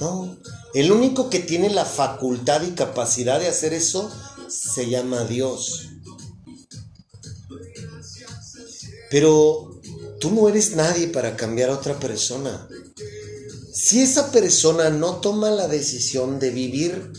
No, 0.00 0.38
el 0.72 0.90
único 0.90 1.28
que 1.28 1.38
tiene 1.38 1.68
la 1.68 1.84
facultad 1.84 2.62
y 2.62 2.70
capacidad 2.70 3.38
de 3.38 3.48
hacer 3.48 3.74
eso 3.74 4.10
se 4.48 4.88
llama 4.88 5.24
Dios. 5.24 5.90
Pero 9.10 9.80
tú 10.18 10.30
no 10.30 10.48
eres 10.48 10.74
nadie 10.74 11.08
para 11.08 11.36
cambiar 11.36 11.70
a 11.70 11.74
otra 11.74 12.00
persona. 12.00 12.66
Si 13.84 14.00
esa 14.00 14.30
persona 14.30 14.88
no 14.90 15.16
toma 15.16 15.50
la 15.50 15.68
decisión 15.68 16.38
de 16.38 16.50
vivir, 16.50 17.12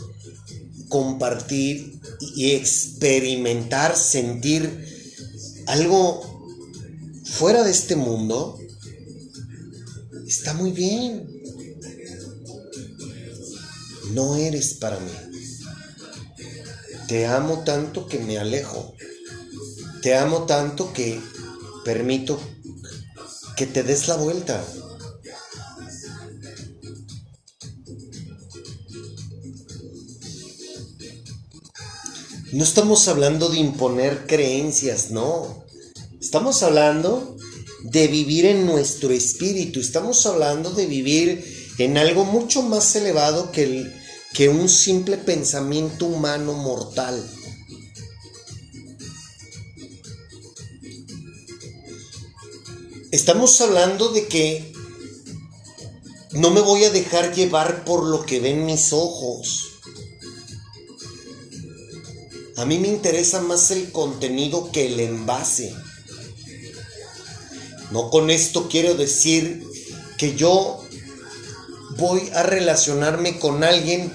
compartir 0.90 2.00
y 2.36 2.52
experimentar, 2.52 3.96
sentir 3.96 4.70
algo 5.68 6.24
fuera 7.24 7.64
de 7.64 7.72
este 7.72 7.96
mundo, 7.96 8.58
está 10.26 10.54
muy 10.54 10.72
bien 10.72 11.36
no 14.16 14.36
eres 14.36 14.74
para 14.76 15.00
mí. 15.00 15.12
Te 17.08 17.26
amo 17.26 17.64
tanto 17.66 18.08
que 18.08 18.20
me 18.20 18.38
alejo. 18.38 18.96
Te 20.02 20.16
amo 20.16 20.46
tanto 20.46 20.94
que 20.94 21.20
permito 21.84 22.40
que 23.58 23.68
te 23.68 23.84
des 23.84 24.08
la 24.08 24.16
vuelta. 24.16 24.64
No 32.56 32.64
estamos 32.64 33.10
hablando 33.10 33.50
de 33.50 33.58
imponer 33.58 34.28
creencias, 34.28 35.12
no. 35.12 35.66
Estamos 36.22 36.64
hablando 36.64 37.36
de 37.84 38.08
vivir 38.08 38.46
en 38.46 38.66
nuestro 38.66 39.12
espíritu. 39.12 39.82
Estamos 39.82 40.26
hablando 40.26 40.72
de 40.72 40.86
vivir 40.86 41.44
en 41.80 41.98
algo 41.98 42.24
mucho 42.24 42.62
más 42.62 42.96
elevado 42.96 43.52
que 43.52 44.48
un 44.48 44.70
simple 44.70 45.18
pensamiento 45.18 46.06
humano 46.06 46.54
mortal. 46.54 47.22
Estamos 53.12 53.60
hablando 53.60 54.14
de 54.14 54.28
que 54.28 54.74
no 56.32 56.52
me 56.52 56.62
voy 56.62 56.86
a 56.86 56.90
dejar 56.90 57.36
llevar 57.36 57.84
por 57.84 58.06
lo 58.06 58.26
que 58.26 58.40
ven 58.40 58.66
mis 58.66 58.94
ojos. 58.94 59.75
A 62.58 62.66
mí 62.66 62.80
me 62.80 62.88
interesa 62.88 63.42
más 63.42 63.72
el 63.72 63.92
contenido 63.92 64.72
que 64.72 64.88
el 64.88 65.00
envase. 65.00 65.76
No 67.92 68.10
con 68.10 68.30
esto 68.30 68.70
quiero 68.70 68.96
decir 68.96 69.64
que 70.18 70.36
yo 70.36 70.82
voy 71.98 72.30
a 72.34 72.44
relacionarme 72.44 73.40
con 73.40 73.64
alguien 73.64 74.12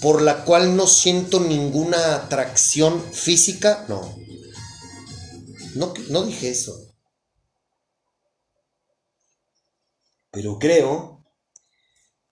por 0.00 0.22
la 0.22 0.44
cual 0.44 0.76
no 0.76 0.86
siento 0.86 1.40
ninguna 1.40 2.14
atracción 2.14 3.02
física, 3.12 3.84
no. 3.88 4.16
No, 5.74 6.22
dije 6.24 6.50
eso. 6.50 6.74
Pero 10.30 10.58
creo 10.58 11.24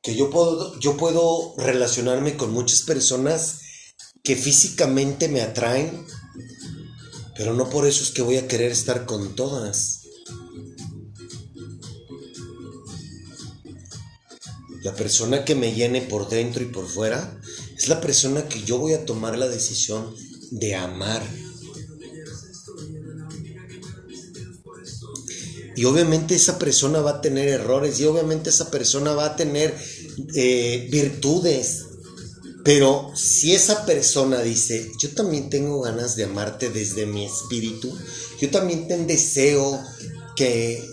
que 0.00 0.14
yo 0.14 0.30
puedo, 0.30 0.78
yo 0.80 0.96
puedo 0.96 1.54
relacionarme 1.56 2.36
con 2.36 2.52
muchas 2.52 2.82
personas 2.82 3.60
que 4.22 4.36
físicamente 4.36 5.28
me 5.28 5.40
atraen, 5.40 6.06
pero 7.36 7.54
no 7.54 7.68
por 7.68 7.86
eso 7.86 8.04
es 8.04 8.10
que 8.10 8.22
voy 8.22 8.36
a 8.36 8.46
querer 8.46 8.70
estar 8.70 9.04
con 9.04 9.34
todas. 9.34 10.02
La 14.82 14.94
persona 14.94 15.44
que 15.44 15.54
me 15.54 15.74
llene 15.74 16.02
por 16.02 16.28
dentro 16.28 16.62
y 16.62 16.66
por 16.66 16.88
fuera 16.88 17.40
es 17.76 17.88
la 17.88 18.00
persona 18.00 18.48
que 18.48 18.62
yo 18.62 18.78
voy 18.78 18.94
a 18.94 19.04
tomar 19.04 19.38
la 19.38 19.48
decisión 19.48 20.14
de 20.50 20.74
amar. 20.74 21.22
Y 25.74 25.84
obviamente 25.84 26.34
esa 26.34 26.58
persona 26.58 27.00
va 27.00 27.12
a 27.12 27.20
tener 27.20 27.48
errores 27.48 27.98
y 27.98 28.04
obviamente 28.04 28.50
esa 28.50 28.70
persona 28.70 29.14
va 29.14 29.26
a 29.26 29.36
tener 29.36 29.74
eh, 30.34 30.88
virtudes. 30.90 31.81
Pero 32.64 33.10
si 33.14 33.54
esa 33.54 33.84
persona 33.84 34.40
dice, 34.40 34.90
yo 35.00 35.14
también 35.14 35.50
tengo 35.50 35.80
ganas 35.80 36.14
de 36.16 36.24
amarte 36.24 36.70
desde 36.70 37.06
mi 37.06 37.24
espíritu, 37.24 37.96
yo 38.40 38.50
también 38.50 38.86
tengo 38.86 39.06
deseo 39.06 39.82
que 40.36 40.92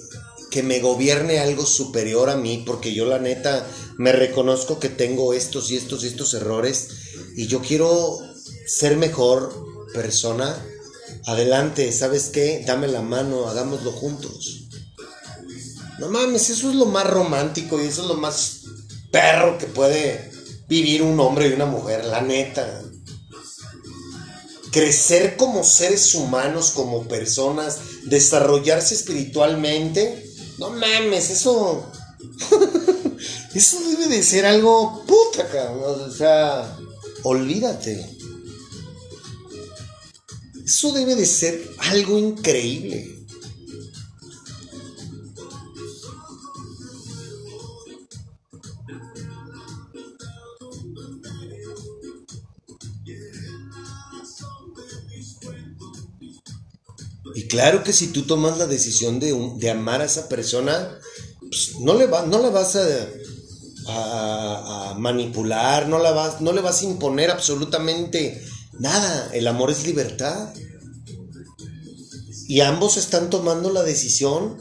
que 0.50 0.64
me 0.64 0.80
gobierne 0.80 1.40
algo 1.40 1.66
superior 1.66 2.30
a 2.30 2.36
mí, 2.36 2.64
porque 2.66 2.94
yo 2.94 3.06
la 3.06 3.20
neta 3.20 3.66
me 3.98 4.12
reconozco 4.12 4.80
que 4.80 4.90
tengo 4.90 5.34
estos 5.34 5.70
y 5.72 5.78
estos 5.78 6.04
y 6.04 6.08
estos 6.08 6.34
errores 6.34 6.88
y 7.36 7.48
yo 7.48 7.62
quiero 7.62 8.18
ser 8.66 8.98
mejor 8.98 9.54
persona, 9.94 10.56
adelante, 11.26 11.92
¿sabes 11.92 12.30
qué? 12.30 12.64
Dame 12.66 12.88
la 12.88 13.02
mano, 13.02 13.48
hagámoslo 13.48 13.92
juntos. 13.92 14.68
No 16.00 16.08
mames, 16.08 16.50
eso 16.50 16.70
es 16.70 16.76
lo 16.76 16.86
más 16.86 17.08
romántico 17.08 17.82
y 17.82 17.86
eso 17.88 18.04
es 18.04 18.08
lo 18.08 18.16
más 18.16 18.62
perro 19.12 19.58
que 19.58 19.66
puede 19.66 20.29
vivir 20.70 21.02
un 21.02 21.20
hombre 21.20 21.50
y 21.50 21.54
una 21.54 21.66
mujer, 21.66 22.06
la 22.06 22.22
neta. 22.22 22.84
Crecer 24.72 25.36
como 25.36 25.64
seres 25.64 26.14
humanos, 26.14 26.72
como 26.72 27.08
personas, 27.08 27.80
desarrollarse 28.06 28.94
espiritualmente. 28.94 30.24
No 30.60 30.70
mames, 30.70 31.32
eso. 31.32 31.92
eso 33.56 33.80
debe 33.90 34.08
de 34.08 34.24
ser 34.24 34.46
algo 34.46 35.04
puta, 35.08 35.48
cabrón. 35.50 36.02
O 36.08 36.12
sea, 36.12 36.78
olvídate. 37.24 38.18
Eso 40.64 40.92
debe 40.92 41.16
de 41.16 41.26
ser 41.26 41.68
algo 41.80 42.20
increíble. 42.20 43.19
Claro 57.50 57.84
que 57.84 57.92
si 57.92 58.08
tú 58.08 58.24
tomas 58.24 58.58
la 58.58 58.68
decisión 58.68 59.20
de, 59.20 59.36
de 59.58 59.70
amar 59.70 60.02
a 60.02 60.06
esa 60.06 60.30
persona, 60.30 60.98
pues 61.42 61.80
no 61.80 61.96
le, 61.96 62.08
no 62.08 62.40
la 62.40 62.50
vas 62.50 62.76
a, 62.76 63.08
a, 63.88 64.94
manipular, 64.98 65.88
no, 65.88 66.00
la 66.00 66.12
vas, 66.12 66.42
no 66.42 66.52
le 66.54 66.62
vas 66.62 66.82
a 66.82 66.86
imponer 66.86 67.32
absolutamente 67.32 68.42
nada. 68.80 69.30
El 69.34 69.48
amor 69.48 69.72
es 69.72 69.86
libertad. 69.86 70.54
Y 72.48 72.62
ambos 72.62 72.98
están 72.98 73.30
tomando 73.30 73.72
la 73.72 73.84
decisión 73.84 74.58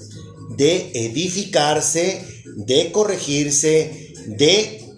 de 0.56 0.90
edificarse, 0.94 2.44
de 2.56 2.92
corregirse, 2.92 4.12
de 4.26 4.94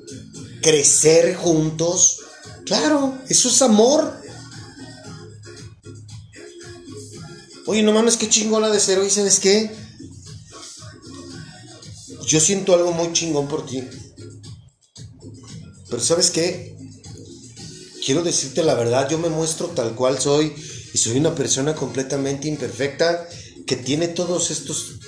crecer 0.63 1.35
juntos. 1.37 2.21
Claro, 2.67 3.19
eso 3.29 3.49
es 3.49 3.63
amor. 3.63 4.20
Oye, 7.71 7.85
no 7.85 7.93
mames, 7.93 8.17
qué 8.17 8.29
chingona 8.29 8.69
de 8.69 8.81
ser 8.81 8.99
hoy, 8.99 9.09
¿sabes 9.11 9.39
qué? 9.39 9.71
Yo 12.27 12.41
siento 12.41 12.75
algo 12.75 12.91
muy 12.91 13.13
chingón 13.13 13.47
por 13.47 13.65
ti. 13.65 13.85
Pero 15.89 16.03
¿sabes 16.03 16.33
qué? 16.33 16.77
Quiero 18.05 18.25
decirte 18.25 18.65
la 18.65 18.75
verdad, 18.75 19.09
yo 19.09 19.19
me 19.19 19.29
muestro 19.29 19.69
tal 19.69 19.95
cual 19.95 20.19
soy 20.19 20.53
y 20.93 20.99
soy 20.99 21.19
una 21.19 21.37
persona 21.37 21.77
completamente 21.77 22.49
imperfecta 22.49 23.29
que 23.69 23.77
tiene 23.77 24.09
todos 24.09 24.51
estos 24.51 24.99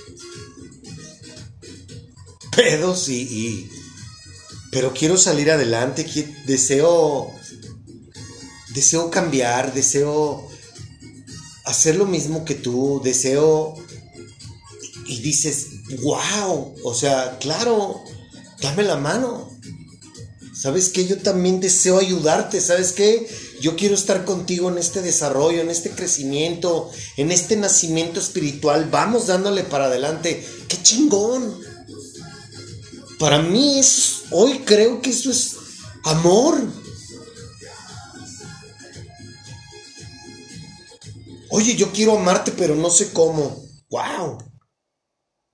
pedos 2.55 3.09
y, 3.09 3.23
y 3.23 3.69
pero 4.71 4.93
quiero 4.93 5.17
salir 5.17 5.51
adelante, 5.51 6.05
deseo 6.45 7.29
deseo 8.73 9.11
cambiar, 9.11 9.73
deseo 9.73 10.52
hacer 11.65 11.95
lo 11.95 12.05
mismo 12.05 12.45
que 12.45 12.55
tú, 12.55 13.01
deseo 13.03 13.75
y 15.05 15.19
dices, 15.19 15.67
wow, 16.01 16.75
o 16.83 16.93
sea, 16.93 17.37
claro, 17.39 18.01
dame 18.61 18.83
la 18.83 18.97
mano. 18.97 19.49
¿Sabes 20.53 20.89
qué? 20.89 21.05
Yo 21.05 21.17
también 21.17 21.59
deseo 21.59 21.97
ayudarte, 21.97 22.61
¿sabes 22.61 22.93
qué? 22.93 23.27
Yo 23.59 23.75
quiero 23.75 23.95
estar 23.95 24.23
contigo 24.23 24.69
en 24.69 24.77
este 24.77 25.01
desarrollo, 25.01 25.61
en 25.61 25.69
este 25.69 25.89
crecimiento, 25.89 26.89
en 27.17 27.31
este 27.31 27.55
nacimiento 27.55 28.19
espiritual. 28.19 28.87
Vamos 28.89 29.27
dándole 29.27 29.63
para 29.63 29.85
adelante. 29.85 30.45
¡Qué 30.67 30.81
chingón! 30.81 31.59
Para 33.19 33.41
mí 33.41 33.79
es, 33.79 34.23
hoy 34.31 34.59
creo 34.59 35.01
que 35.01 35.09
eso 35.09 35.31
es 35.31 35.55
amor. 36.03 36.61
Oye, 41.55 41.75
yo 41.75 41.91
quiero 41.91 42.17
amarte, 42.17 42.51
pero 42.51 42.73
no 42.73 42.89
sé 42.89 43.13
cómo. 43.13 43.63
¡Wow! 43.91 44.39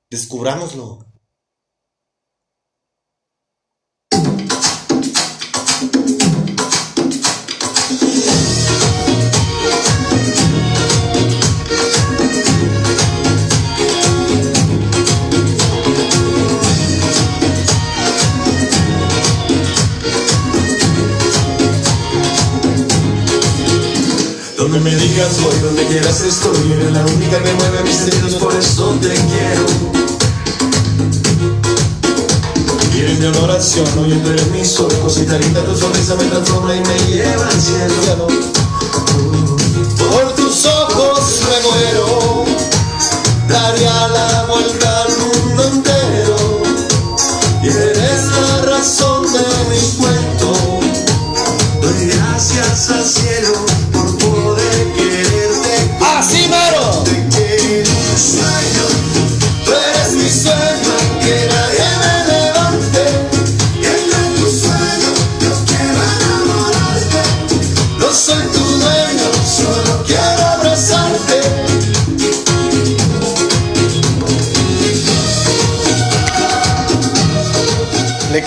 Descubrámoslo. 0.09 1.08
Donde 24.71 24.87
me 24.87 24.95
digas 24.95 25.41
voy, 25.41 25.59
donde 25.63 25.83
quieras 25.87 26.21
estoy, 26.21 26.73
eres 26.73 26.91
la 26.91 27.03
única 27.03 27.41
que 27.41 27.53
mueve 27.53 27.81
mis 27.85 27.95
sentidos, 27.95 28.33
por 28.33 28.53
eso 28.53 28.95
te 29.01 29.09
quiero. 29.09 29.65
Y 32.93 32.99
en 32.99 33.19
mi 33.19 33.25
adoración, 33.25 33.87
hoy 33.97 34.13
tú 34.23 34.29
eres 34.29 34.47
mi 34.51 34.63
sol, 34.63 34.93
cosita 35.01 35.39
linda, 35.39 35.65
tu 35.65 35.75
sonrisa 35.75 36.13
me 36.17 36.25
transforma 36.25 36.75
y 36.75 36.81
me 36.81 36.99
lleva 37.07 37.47
al 37.47 37.59
cielo. 37.59 38.27
Por 39.97 40.35
tus 40.35 40.65
ojos 40.67 41.39
me 41.49 41.67
muero, 41.67 42.45
daría 43.47 44.07
la 44.09 44.45
vuelta 44.51 45.01
al 45.01 45.17
mundo 45.17 45.63
entero. 45.63 46.61
Y 47.63 47.69
eres 47.69 48.23
la 48.39 48.61
razón 48.69 49.23
de 49.33 49.39
mis 49.71 49.95
cuentos. 49.97 50.59
Doy 51.81 52.07
gracias 52.07 52.89
al 52.91 53.03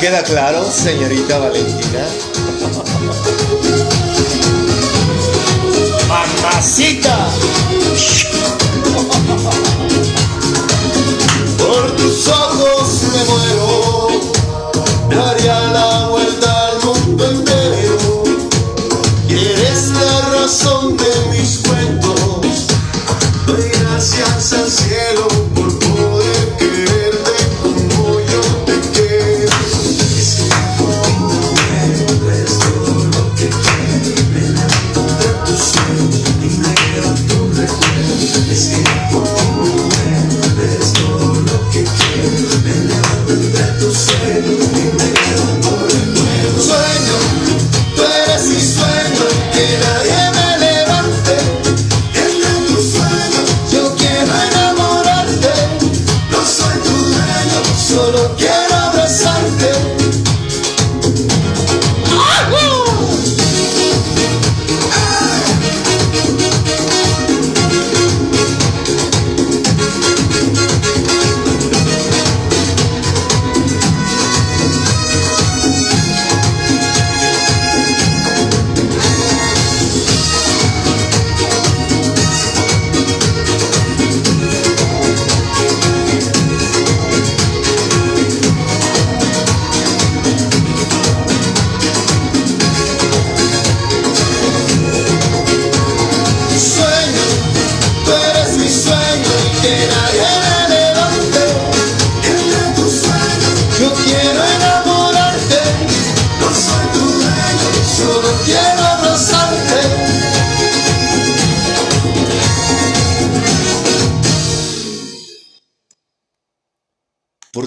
queda 0.03 0.25
claro, 0.25 0.69
señorita 0.69 1.39
Valentina? 1.39 2.05
¡Mamacita! 6.09 7.29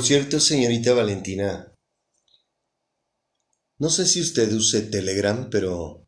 Cierto, 0.05 0.39
señorita 0.39 0.93
Valentina, 0.93 1.75
no 3.79 3.89
sé 3.89 4.05
si 4.05 4.21
usted 4.21 4.53
use 4.53 4.83
Telegram, 4.83 5.49
pero 5.49 6.07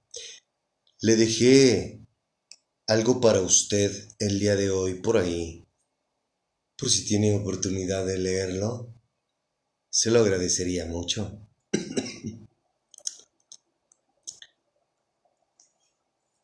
le 1.01 1.15
dejé 1.15 1.99
algo 2.85 3.19
para 3.19 3.41
usted 3.41 3.91
el 4.19 4.39
día 4.39 4.55
de 4.55 4.69
hoy 4.69 5.01
por 5.01 5.17
ahí. 5.17 5.67
Por 6.77 6.91
si 6.91 7.05
tiene 7.05 7.35
oportunidad 7.35 8.05
de 8.05 8.19
leerlo, 8.19 8.93
se 9.89 10.11
lo 10.11 10.19
agradecería 10.19 10.85
mucho. 10.85 11.41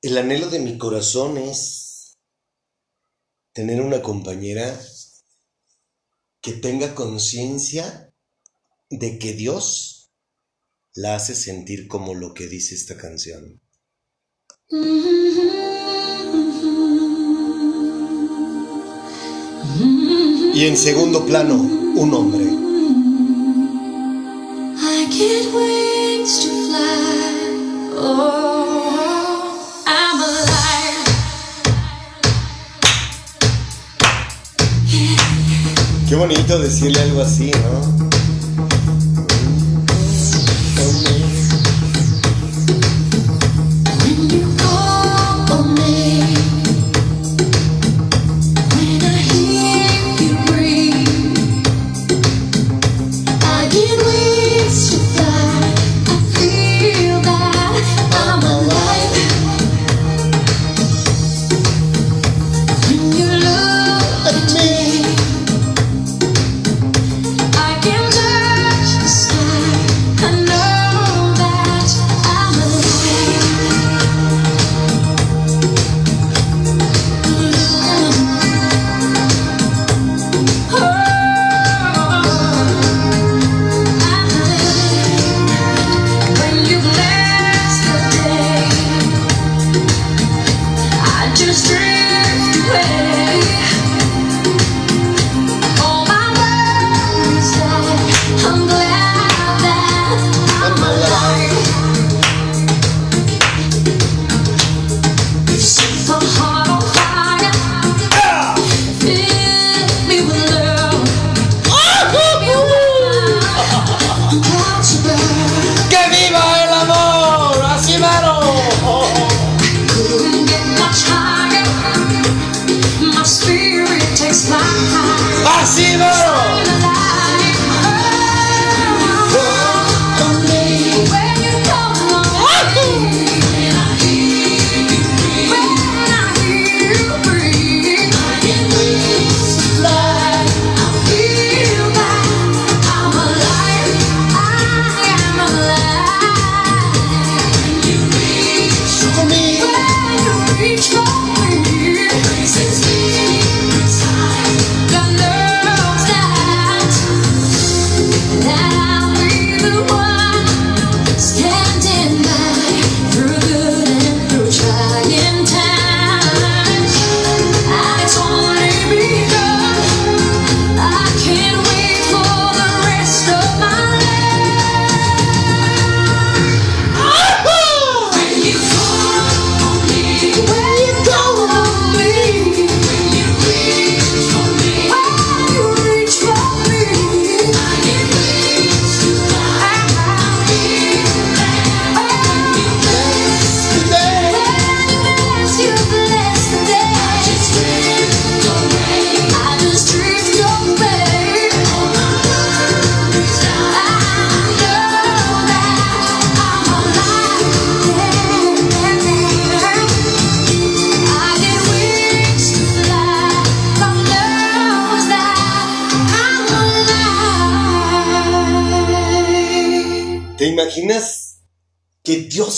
El 0.01 0.17
anhelo 0.17 0.49
de 0.49 0.59
mi 0.59 0.79
corazón 0.79 1.37
es 1.37 2.17
tener 3.53 3.79
una 3.79 4.01
compañera 4.01 4.75
que 6.43 6.51
tenga 6.51 6.93
conciencia 6.93 8.13
de 8.89 9.17
que 9.17 9.32
Dios 9.34 10.12
la 10.93 11.15
hace 11.15 11.36
sentir 11.36 11.88
como 11.88 12.13
lo 12.13 12.34
que 12.34 12.47
dice 12.47 12.75
esta 12.75 12.97
canción. 12.97 13.62
Y 20.53 20.65
en 20.65 20.77
segundo 20.77 21.25
plano, 21.25 21.56
un 21.56 22.13
hombre. 22.13 22.43
I 24.75 25.08
get 25.10 25.47
wings 25.56 26.41
to 26.41 26.49
fly. 26.67 27.93
Oh, 27.95 28.83
Qué 36.13 36.19
bonito 36.19 36.60
decirle 36.60 36.99
algo 36.99 37.23
así, 37.23 37.49
¿no? 37.49 38.12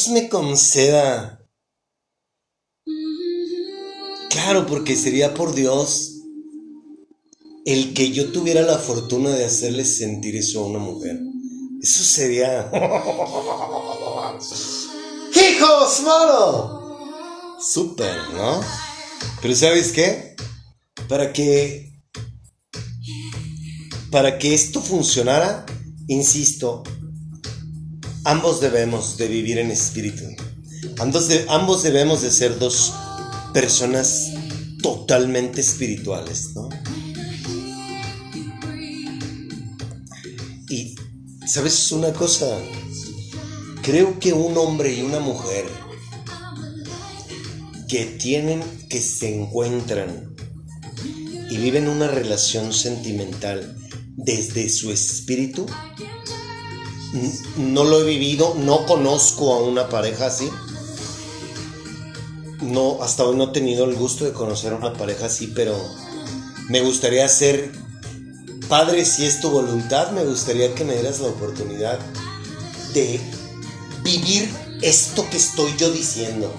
Dios 0.06 0.10
me 0.10 0.30
conceda? 0.30 1.40
Claro, 4.30 4.68
porque 4.68 4.96
sería 4.96 5.34
por 5.34 5.56
Dios 5.56 6.22
el 7.66 7.96
que 7.96 8.12
yo 8.12 8.32
tuviera 8.32 8.62
la 8.62 8.78
fortuna 8.78 9.32
de 9.32 9.46
hacerle 9.46 9.84
sentir 9.86 10.36
eso 10.36 10.60
a 10.64 10.68
una 10.68 10.80
mujer. 10.80 11.20
Eso 11.82 12.04
sería... 12.04 12.70
¡Hijos, 15.36 16.02
mano! 16.04 17.58
Súper, 17.60 18.16
¿no? 18.34 18.62
Pero 19.42 19.56
¿sabes 19.56 19.92
qué? 19.92 20.36
Para 21.10 21.34
que... 21.34 21.94
Para 24.12 24.38
que 24.38 24.54
esto 24.54 24.82
funcionara, 24.82 25.66
insisto, 26.08 26.84
ambos 28.26 28.60
debemos 28.60 29.18
de 29.18 29.28
vivir 29.28 29.60
en 29.60 29.72
espíritu. 29.72 30.26
Ambos, 31.00 31.30
ambos 31.48 31.84
debemos 31.84 32.22
de 32.22 32.32
ser 32.32 32.60
dos 32.60 32.94
personas 33.54 34.32
totalmente 34.82 35.62
espirituales, 35.62 36.50
¿no? 36.56 36.70
Y, 40.70 40.96
¿sabes 41.48 41.92
una 41.92 42.12
cosa? 42.12 42.60
Creo 43.82 44.20
que 44.20 44.34
un 44.34 44.58
hombre 44.58 44.94
y 44.94 45.02
una 45.02 45.20
mujer 45.20 45.66
que 47.88 48.06
tienen, 48.06 48.64
que 48.90 49.02
se 49.02 49.36
encuentran 49.36 50.36
y 51.50 51.58
viven 51.58 51.88
una 51.88 52.08
relación 52.08 52.74
sentimental 52.74 53.78
desde 54.18 54.70
su 54.70 54.92
espíritu. 54.92 55.68
No 57.58 57.84
lo 57.84 58.02
he 58.02 58.04
vivido, 58.04 58.56
no 58.58 58.86
conozco 58.86 59.54
a 59.54 59.62
una 59.62 59.90
pareja 59.90 60.28
así. 60.28 60.50
No, 62.62 63.02
hasta 63.02 63.24
hoy 63.24 63.36
no 63.36 63.46
he 63.46 63.54
tenido 63.54 63.86
el 63.86 63.96
gusto 63.96 64.26
de 64.26 64.34
conocer 64.34 64.74
a 64.74 64.78
una 64.78 64.94
pareja 64.94 65.28
así, 65.28 65.48
pero 65.48 65.78
me 66.70 66.82
gustaría 66.82 67.28
ser 67.28 67.72
padre 68.68 69.06
si 69.06 69.26
es 69.26 69.40
tu 69.40 69.50
voluntad, 69.50 70.12
me 70.12 70.26
gustaría 70.26 70.74
que 70.74 70.84
me 70.84 70.94
dieras 70.94 71.20
la 71.20 71.28
oportunidad 71.28 72.00
de 72.94 73.20
vivir 74.04 74.50
esto 74.82 75.26
que 75.30 75.38
estoy 75.38 75.74
yo 75.78 75.92
diciendo. 75.92 76.54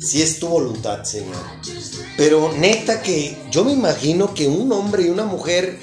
Si 0.00 0.22
es 0.22 0.38
tu 0.38 0.48
voluntad, 0.48 1.04
Señor. 1.04 1.36
Pero 2.16 2.52
neta 2.52 3.02
que 3.02 3.36
yo 3.50 3.64
me 3.64 3.72
imagino 3.72 4.32
que 4.32 4.46
un 4.48 4.70
hombre 4.72 5.04
y 5.04 5.08
una 5.08 5.24
mujer 5.24 5.80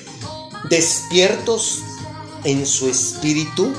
despiertos 0.69 1.79
en 2.45 2.65
su 2.65 2.87
espíritu, 2.89 3.73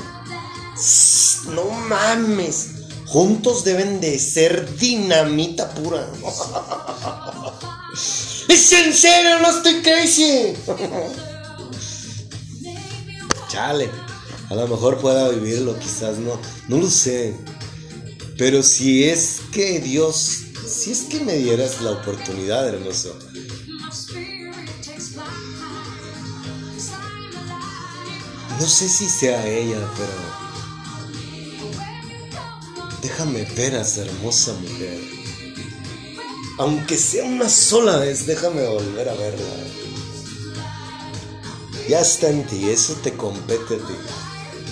no 1.55 1.63
mames, 1.89 2.67
juntos 3.07 3.63
deben 3.63 3.99
de 3.99 4.19
ser 4.19 4.77
dinamita 4.77 5.73
pura. 5.73 6.07
Es 8.47 8.71
en 8.71 8.93
serio, 8.93 9.39
no 9.39 9.49
estoy 9.49 9.81
crazy. 9.81 10.53
Chale, 13.49 13.89
a 14.49 14.55
lo 14.55 14.67
mejor 14.67 14.99
pueda 14.99 15.27
vivirlo, 15.29 15.77
quizás 15.77 16.17
no, 16.17 16.39
no 16.69 16.77
lo 16.77 16.89
sé. 16.89 17.35
Pero 18.37 18.63
si 18.63 19.03
es 19.03 19.41
que 19.51 19.79
Dios, 19.79 20.43
si 20.65 20.91
es 20.91 21.01
que 21.01 21.19
me 21.19 21.33
dieras 21.33 21.81
la 21.81 21.91
oportunidad, 21.91 22.67
hermoso. 22.67 23.17
No 28.59 28.65
sé 28.65 28.89
si 28.89 29.07
sea 29.07 29.45
ella, 29.47 29.77
pero 29.97 30.13
déjame 33.01 33.43
ver 33.55 33.75
a 33.75 33.81
esa 33.81 34.01
hermosa 34.01 34.53
mujer. 34.53 34.99
Aunque 36.57 36.97
sea 36.97 37.23
una 37.23 37.49
sola 37.49 37.97
vez, 37.97 38.25
déjame 38.25 38.65
volver 38.67 39.09
a 39.09 39.13
verla. 39.13 39.45
Ya 41.87 42.01
está 42.01 42.29
en 42.29 42.45
ti, 42.47 42.69
eso 42.69 42.95
te 43.03 43.13
compete 43.13 43.75
a 43.75 43.77
ti. 43.77 43.93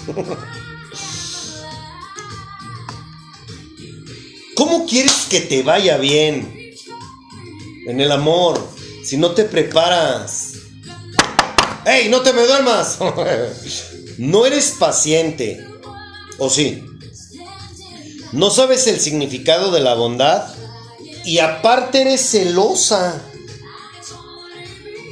¿Cómo 4.55 4.85
quieres 4.85 5.27
que 5.29 5.41
te 5.41 5.63
vaya 5.63 5.97
bien 5.97 6.73
en 7.87 8.01
el 8.01 8.11
amor 8.11 8.59
si 9.03 9.17
no 9.17 9.31
te 9.31 9.43
preparas? 9.43 10.44
¡Ey, 11.85 12.09
no 12.09 12.21
te 12.21 12.33
me 12.33 12.47
duermas! 12.47 12.97
no 14.17 14.45
eres 14.45 14.71
paciente, 14.71 15.65
¿o 16.39 16.49
sí? 16.49 16.83
No 18.31 18.49
sabes 18.49 18.87
el 18.87 18.99
significado 18.99 19.71
de 19.71 19.81
la 19.81 19.93
bondad 19.93 20.51
y 21.23 21.37
aparte 21.39 22.01
eres 22.01 22.31
celosa. 22.31 23.21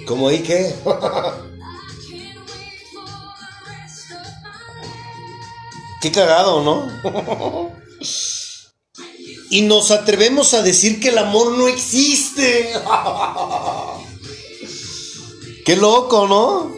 ¿Cómo 0.05 0.27
ahí 0.29 0.39
qué? 0.39 0.73
qué 6.01 6.11
cagado, 6.11 6.63
¿no? 6.63 6.91
y 9.49 9.61
nos 9.61 9.91
atrevemos 9.91 10.53
a 10.55 10.63
decir 10.63 10.99
que 10.99 11.09
el 11.09 11.19
amor 11.19 11.57
no 11.57 11.67
existe. 11.67 12.73
Qué 15.65 15.75
loco, 15.77 16.27
¿no? 16.27 16.71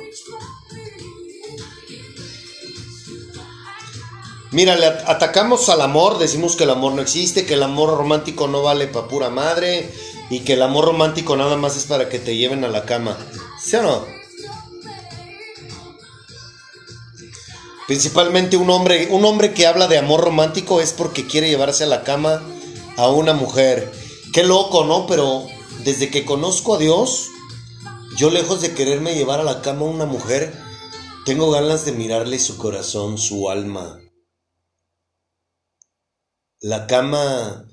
Mira, 4.51 4.77
le 4.77 4.85
atacamos 4.85 5.67
al 5.69 5.81
amor, 5.81 6.17
decimos 6.17 6.55
que 6.55 6.63
el 6.63 6.69
amor 6.69 6.93
no 6.93 7.01
existe, 7.01 7.45
que 7.45 7.55
el 7.55 7.63
amor 7.63 7.97
romántico 7.97 8.47
no 8.47 8.61
vale 8.61 8.87
para 8.87 9.07
pura 9.07 9.29
madre 9.29 9.91
y 10.29 10.39
que 10.41 10.53
el 10.53 10.61
amor 10.61 10.85
romántico 10.85 11.35
nada 11.35 11.57
más 11.57 11.75
es 11.75 11.83
para 11.83 12.07
que 12.07 12.19
te 12.19 12.37
lleven 12.37 12.63
a 12.63 12.69
la 12.69 12.85
cama. 12.85 13.17
¿Sí 13.61 13.75
o 13.75 13.81
no? 13.81 14.05
Principalmente 17.87 18.55
un 18.55 18.69
hombre, 18.69 19.09
un 19.11 19.25
hombre 19.25 19.53
que 19.53 19.67
habla 19.67 19.87
de 19.87 19.97
amor 19.97 20.21
romántico 20.21 20.79
es 20.79 20.93
porque 20.93 21.27
quiere 21.27 21.49
llevarse 21.49 21.83
a 21.83 21.87
la 21.87 22.03
cama 22.03 22.41
a 22.97 23.09
una 23.09 23.33
mujer. 23.33 23.91
Qué 24.31 24.43
loco, 24.43 24.85
¿no? 24.85 25.05
Pero 25.05 25.47
desde 25.83 26.09
que 26.09 26.23
conozco 26.23 26.75
a 26.75 26.77
Dios, 26.77 27.29
yo 28.17 28.30
lejos 28.30 28.62
de 28.62 28.73
quererme 28.73 29.13
llevar 29.15 29.41
a 29.41 29.43
la 29.43 29.62
cama 29.62 29.82
a 29.82 29.89
una 29.89 30.06
mujer, 30.06 30.54
tengo 31.25 31.51
ganas 31.51 31.86
de 31.86 31.91
mirarle 31.91 32.39
su 32.39 32.58
corazón, 32.58 33.17
su 33.17 33.49
alma. 33.49 33.99
La 36.62 36.88
cama 36.88 37.67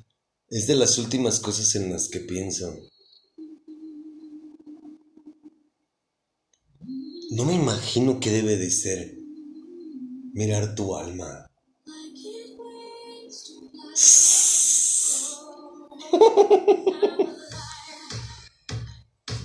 es 0.48 0.66
de 0.66 0.74
las 0.74 0.98
últimas 0.98 1.38
cosas 1.38 1.74
en 1.76 1.92
las 1.92 2.08
que 2.08 2.20
pienso. 2.20 2.74
No 7.30 7.44
me 7.44 7.54
imagino 7.54 8.18
qué 8.18 8.30
debe 8.30 8.56
de 8.56 8.70
ser 8.70 9.16
mirar 10.34 10.74
tu 10.74 10.96
alma. 10.96 11.46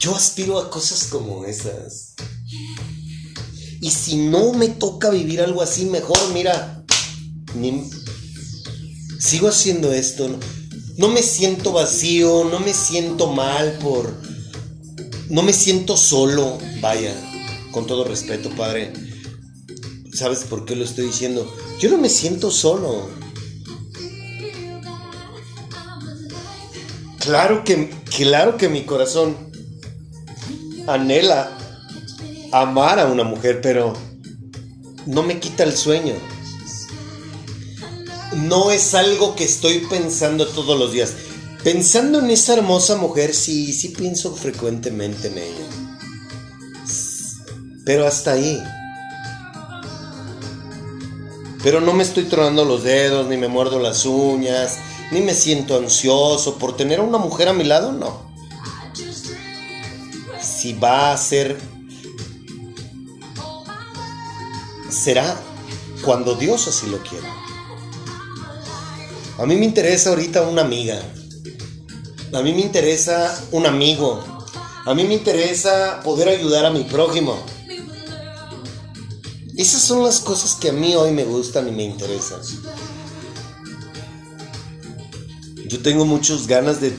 Yo 0.07 0.15
aspiro 0.15 0.57
a 0.57 0.69
cosas 0.69 1.03
como 1.09 1.43
esas. 1.43 2.13
Y 3.81 3.91
si 3.91 4.15
no 4.15 4.53
me 4.53 4.69
toca 4.69 5.09
vivir 5.09 5.41
algo 5.41 5.61
así, 5.61 5.83
mejor, 5.83 6.17
mira, 6.33 6.85
sigo 9.19 9.49
haciendo 9.49 9.91
esto. 9.91 10.29
No, 10.29 10.37
no 10.97 11.09
me 11.09 11.21
siento 11.21 11.73
vacío, 11.73 12.45
no 12.45 12.61
me 12.61 12.73
siento 12.73 13.33
mal 13.33 13.79
por... 13.79 14.15
No 15.29 15.41
me 15.43 15.51
siento 15.51 15.97
solo, 15.97 16.57
vaya, 16.79 17.13
con 17.71 17.85
todo 17.85 18.05
respeto, 18.05 18.49
padre. 18.51 18.93
¿Sabes 20.13 20.45
por 20.45 20.63
qué 20.63 20.77
lo 20.77 20.85
estoy 20.85 21.07
diciendo? 21.07 21.53
Yo 21.79 21.89
no 21.89 21.97
me 21.97 22.07
siento 22.07 22.49
solo. 22.49 23.09
Claro 27.19 27.65
que, 27.65 27.89
claro 28.15 28.55
que 28.55 28.69
mi 28.69 28.85
corazón 28.85 29.46
anhela 30.87 31.51
amar 32.51 32.99
a 32.99 33.07
una 33.07 33.23
mujer, 33.23 33.59
pero 33.61 33.93
no 35.05 35.21
me 35.21 35.39
quita 35.39 35.63
el 35.63 35.75
sueño. 35.75 36.13
No 38.33 38.71
es 38.71 38.93
algo 38.95 39.35
que 39.35 39.43
estoy 39.43 39.79
pensando 39.89 40.47
todos 40.47 40.79
los 40.79 40.91
días. 40.93 41.13
Pensando 41.63 42.19
en 42.19 42.29
esa 42.29 42.53
hermosa 42.53 42.95
mujer, 42.95 43.33
sí, 43.33 43.73
sí 43.73 43.89
pienso 43.89 44.33
frecuentemente 44.33 45.27
en 45.27 45.37
ella. 45.37 45.65
Pero 47.83 48.07
hasta 48.07 48.33
ahí. 48.33 48.61
Pero 51.63 51.81
no 51.81 51.93
me 51.93 52.03
estoy 52.03 52.25
tronando 52.25 52.63
los 52.63 52.83
dedos, 52.83 53.27
ni 53.27 53.35
me 53.35 53.47
muerdo 53.47 53.79
las 53.79 54.05
uñas, 54.05 54.77
ni 55.11 55.21
me 55.21 55.33
siento 55.33 55.75
ansioso 55.75 56.57
por 56.57 56.77
tener 56.77 56.99
a 56.99 57.03
una 57.03 57.17
mujer 57.17 57.49
a 57.49 57.53
mi 57.53 57.63
lado, 57.63 57.91
no 57.91 58.26
si 60.67 60.73
va 60.73 61.13
a 61.13 61.17
ser, 61.17 61.57
será 64.89 65.41
cuando 66.03 66.35
Dios 66.35 66.67
así 66.67 66.87
lo 66.87 67.01
quiera. 67.03 67.33
A 69.37 69.45
mí 69.45 69.55
me 69.55 69.63
interesa 69.63 70.09
ahorita 70.09 70.41
una 70.41 70.63
amiga. 70.63 71.01
A 72.33 72.41
mí 72.41 72.51
me 72.51 72.59
interesa 72.59 73.41
un 73.51 73.65
amigo. 73.65 74.21
A 74.85 74.93
mí 74.93 75.05
me 75.05 75.13
interesa 75.13 76.01
poder 76.03 76.27
ayudar 76.27 76.65
a 76.65 76.69
mi 76.69 76.83
prójimo. 76.83 77.39
Esas 79.55 79.81
son 79.81 80.03
las 80.03 80.19
cosas 80.19 80.55
que 80.55 80.69
a 80.69 80.73
mí 80.73 80.95
hoy 80.95 81.11
me 81.11 81.23
gustan 81.23 81.69
y 81.69 81.71
me 81.71 81.83
interesan. 81.83 82.41
Yo 85.65 85.81
tengo 85.81 86.03
muchas 86.05 86.45
ganas 86.45 86.81
de, 86.81 86.91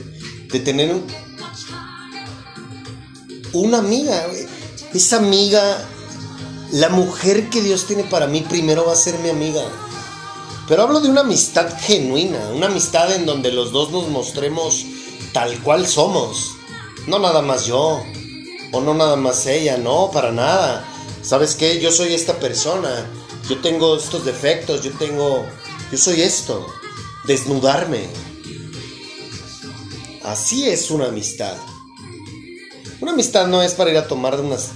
de 0.51 0.59
tener 0.59 0.91
un, 0.91 1.03
una 3.53 3.79
amiga, 3.79 4.27
Esa 4.93 5.17
amiga, 5.17 5.87
la 6.71 6.89
mujer 6.89 7.49
que 7.49 7.61
Dios 7.61 7.85
tiene 7.85 8.03
para 8.03 8.27
mí 8.27 8.41
primero 8.41 8.85
va 8.85 8.93
a 8.93 8.95
ser 8.95 9.19
mi 9.19 9.29
amiga. 9.29 9.63
Pero 10.67 10.83
hablo 10.83 10.99
de 10.99 11.09
una 11.09 11.21
amistad 11.21 11.73
genuina, 11.79 12.39
una 12.53 12.67
amistad 12.67 13.11
en 13.13 13.25
donde 13.25 13.51
los 13.51 13.71
dos 13.71 13.91
nos 13.91 14.07
mostremos 14.09 14.85
tal 15.33 15.57
cual 15.63 15.87
somos. 15.87 16.51
No 17.07 17.17
nada 17.17 17.41
más 17.41 17.65
yo, 17.65 18.03
o 18.71 18.81
no 18.81 18.93
nada 18.93 19.15
más 19.15 19.45
ella, 19.47 19.77
no, 19.77 20.11
para 20.11 20.31
nada. 20.31 20.85
¿Sabes 21.23 21.55
qué? 21.55 21.79
Yo 21.79 21.91
soy 21.91 22.13
esta 22.13 22.39
persona, 22.39 23.09
yo 23.49 23.59
tengo 23.61 23.97
estos 23.97 24.25
defectos, 24.25 24.83
yo 24.83 24.91
tengo, 24.91 25.45
yo 25.91 25.97
soy 25.97 26.21
esto, 26.21 26.67
desnudarme. 27.25 28.07
Así 30.23 30.69
es 30.69 30.91
una 30.91 31.07
amistad. 31.07 31.57
Una 33.01 33.11
amistad 33.13 33.47
no 33.47 33.61
es 33.61 33.73
para 33.73 33.91
ir 33.91 33.97
a 33.97 34.07
tomar 34.07 34.39
unas... 34.39 34.69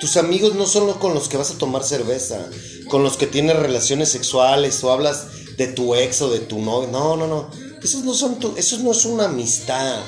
tus 0.00 0.16
amigos 0.16 0.54
no 0.54 0.66
son 0.66 0.86
los 0.86 0.96
con 0.96 1.14
los 1.14 1.28
que 1.28 1.36
vas 1.36 1.50
a 1.50 1.58
tomar 1.58 1.82
cerveza, 1.84 2.48
con 2.88 3.02
los 3.02 3.16
que 3.16 3.26
tienes 3.26 3.56
relaciones 3.56 4.10
sexuales 4.10 4.82
o 4.84 4.92
hablas 4.92 5.26
de 5.56 5.66
tu 5.66 5.94
ex 5.94 6.22
o 6.22 6.30
de 6.30 6.40
tu 6.40 6.60
novio. 6.60 6.88
No, 6.90 7.16
no, 7.16 7.26
no. 7.26 7.50
Esos 7.82 8.04
no 8.04 8.14
son 8.14 8.38
tu, 8.38 8.54
no 8.82 8.92
es 8.92 9.04
una 9.04 9.24
amistad. 9.26 10.00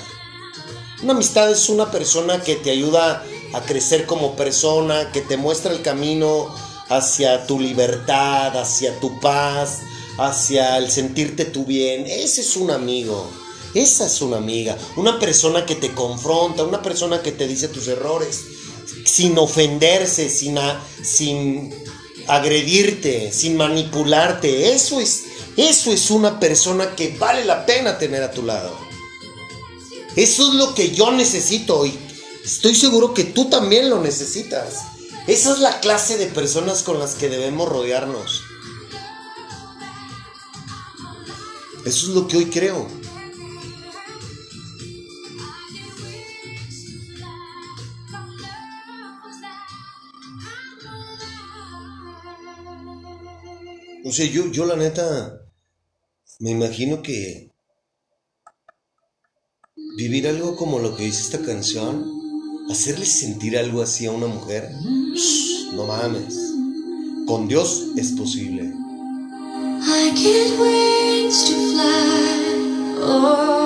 Una 1.02 1.12
amistad 1.12 1.50
es 1.50 1.68
una 1.68 1.90
persona 1.90 2.42
que 2.42 2.56
te 2.56 2.70
ayuda 2.70 3.24
a 3.52 3.60
crecer 3.62 4.06
como 4.06 4.36
persona, 4.36 5.10
que 5.12 5.20
te 5.20 5.36
muestra 5.36 5.72
el 5.72 5.82
camino 5.82 6.54
hacia 6.88 7.46
tu 7.46 7.58
libertad, 7.58 8.56
hacia 8.56 8.98
tu 9.00 9.18
paz, 9.20 9.78
hacia 10.18 10.76
el 10.78 10.90
sentirte 10.90 11.44
tú 11.44 11.64
bien. 11.64 12.06
Ese 12.06 12.42
es 12.42 12.56
un 12.56 12.70
amigo. 12.70 13.30
Esa 13.74 14.06
es 14.06 14.20
una 14.20 14.38
amiga. 14.38 14.76
Una 14.96 15.18
persona 15.18 15.64
que 15.64 15.76
te 15.76 15.92
confronta, 15.92 16.64
una 16.64 16.82
persona 16.82 17.22
que 17.22 17.32
te 17.32 17.46
dice 17.46 17.68
tus 17.68 17.88
errores, 17.88 18.44
sin 19.04 19.38
ofenderse, 19.38 20.28
sin, 20.28 20.58
sin 21.02 21.74
agredirte, 22.26 23.32
sin 23.32 23.56
manipularte. 23.56 24.72
Eso 24.72 25.00
es, 25.00 25.24
eso 25.56 25.92
es 25.92 26.10
una 26.10 26.40
persona 26.40 26.96
que 26.96 27.16
vale 27.18 27.44
la 27.44 27.64
pena 27.66 27.98
tener 27.98 28.22
a 28.22 28.32
tu 28.32 28.42
lado. 28.42 28.76
Eso 30.16 30.48
es 30.48 30.54
lo 30.54 30.74
que 30.74 30.90
yo 30.90 31.12
necesito 31.12 31.86
y 31.86 31.96
estoy 32.44 32.74
seguro 32.74 33.14
que 33.14 33.24
tú 33.24 33.48
también 33.48 33.88
lo 33.88 34.00
necesitas. 34.00 34.78
Esa 35.26 35.52
es 35.52 35.60
la 35.60 35.78
clase 35.80 36.18
de 36.18 36.26
personas 36.26 36.82
con 36.82 36.98
las 36.98 37.14
que 37.14 37.28
debemos 37.28 37.68
rodearnos. 37.68 38.42
Eso 41.84 42.08
es 42.08 42.14
lo 42.14 42.26
que 42.26 42.38
hoy 42.38 42.46
creo. 42.46 42.99
O 54.10 54.12
sea, 54.12 54.26
yo, 54.26 54.50
yo 54.50 54.66
la 54.66 54.74
neta, 54.74 55.40
me 56.40 56.50
imagino 56.50 57.00
que 57.00 57.52
vivir 59.96 60.26
algo 60.26 60.56
como 60.56 60.80
lo 60.80 60.96
que 60.96 61.04
dice 61.04 61.20
esta 61.20 61.40
canción, 61.42 62.10
hacerle 62.68 63.06
sentir 63.06 63.56
algo 63.56 63.82
así 63.82 64.06
a 64.06 64.10
una 64.10 64.26
mujer, 64.26 64.68
no 65.74 65.86
mames, 65.86 66.34
con 67.28 67.46
Dios 67.46 67.84
es 67.96 68.10
posible. 68.10 68.72
Oh. 73.00 73.60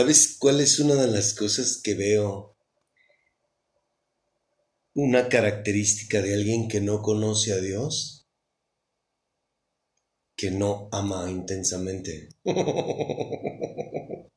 ¿Sabes 0.00 0.36
cuál 0.38 0.62
es 0.62 0.78
una 0.78 0.94
de 0.94 1.08
las 1.08 1.34
cosas 1.34 1.78
que 1.84 1.94
veo? 1.94 2.56
Una 4.94 5.28
característica 5.28 6.22
de 6.22 6.32
alguien 6.32 6.68
que 6.68 6.80
no 6.80 7.02
conoce 7.02 7.52
a 7.52 7.58
Dios, 7.58 8.26
que 10.34 10.52
no 10.52 10.88
ama 10.90 11.30
intensamente. 11.30 12.30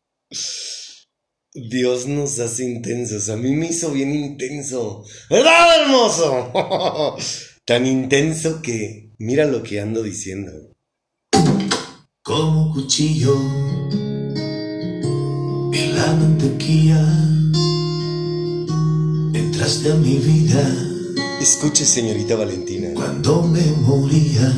Dios 1.54 2.08
nos 2.08 2.40
hace 2.40 2.66
intensos. 2.66 3.30
A 3.30 3.38
mí 3.38 3.52
me 3.56 3.68
hizo 3.68 3.90
bien 3.94 4.14
intenso. 4.14 5.06
¿Verdad, 5.30 5.82
hermoso? 5.82 6.52
Tan 7.66 7.86
intenso 7.86 8.62
que 8.62 9.14
mira 9.18 9.46
lo 9.46 9.64
que 9.64 9.80
ando 9.80 10.04
diciendo. 10.04 10.74
Como 12.22 12.74
cuchillo 12.74 14.03
en 15.74 15.96
la 15.96 16.08
mantequilla 16.14 17.02
entraste 19.34 19.92
a 19.92 19.96
mi 19.96 20.18
vida. 20.18 20.64
Escuche, 21.42 21.86
señorita 21.86 22.36
Valentina. 22.36 22.90
Cuando 22.94 23.44
me 23.44 23.64
moría 23.86 24.52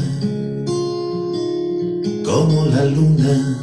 como 2.24 2.66
la 2.66 2.86
luna 2.86 3.60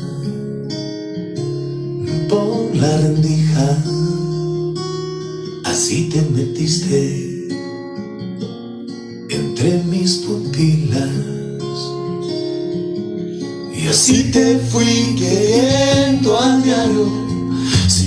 por 2.29 2.75
la 2.75 2.97
rendija, 2.99 3.79
así 5.65 6.09
te 6.09 6.23
metiste 6.23 7.49
entre 9.31 9.83
mis 9.85 10.19
pupilas. 10.19 11.11
Y 13.77 13.89
así 13.89 14.31
te 14.31 14.59
fui 14.59 15.17
queriendo 15.19 16.39
a 16.39 16.59
diario, 16.59 17.32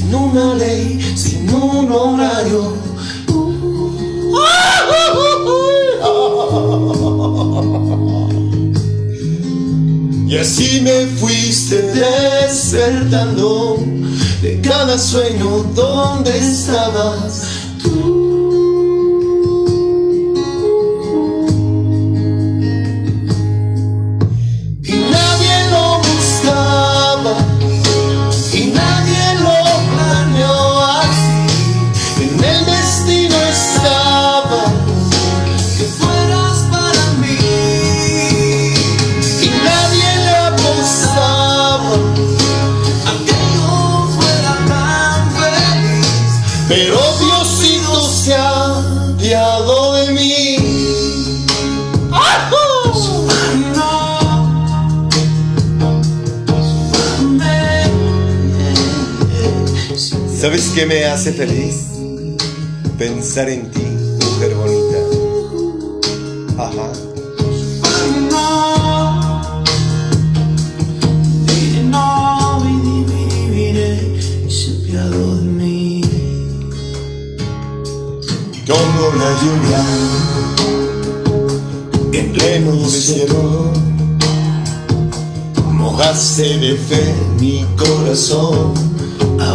sin 0.05 0.15
una 0.15 0.53
ley, 0.53 1.01
sin 1.15 1.49
un 1.49 1.91
horario. 1.91 2.75
Y 10.27 10.37
así 10.37 10.81
me 10.81 11.07
fuiste 11.07 11.81
despertando 11.81 13.77
de 14.41 14.61
cada 14.61 14.97
sueño 14.97 15.63
donde 15.73 16.37
estabas 16.37 17.43
Y 24.83 24.91
nadie 24.91 25.69
lo 25.71 25.99
buscaba 25.99 27.54
¿Sabes 60.75 60.89
qué 60.89 60.93
me 60.93 61.05
hace 61.05 61.31
feliz? 61.31 61.87
Pensar 62.97 63.47
en 63.47 63.71
ti, 63.71 63.79
mujer 63.79 64.55
bonita. 64.55 64.97
Ajá. 66.57 66.91
Como 78.67 79.01
la 79.15 79.31
lluvia 79.41 79.81
en 82.11 82.33
pleno 82.33 82.71
desierto, 82.75 83.71
mojaste 85.71 86.57
de 86.57 86.75
fe 86.75 87.15
mi 87.39 87.65
corazón, 87.77 88.94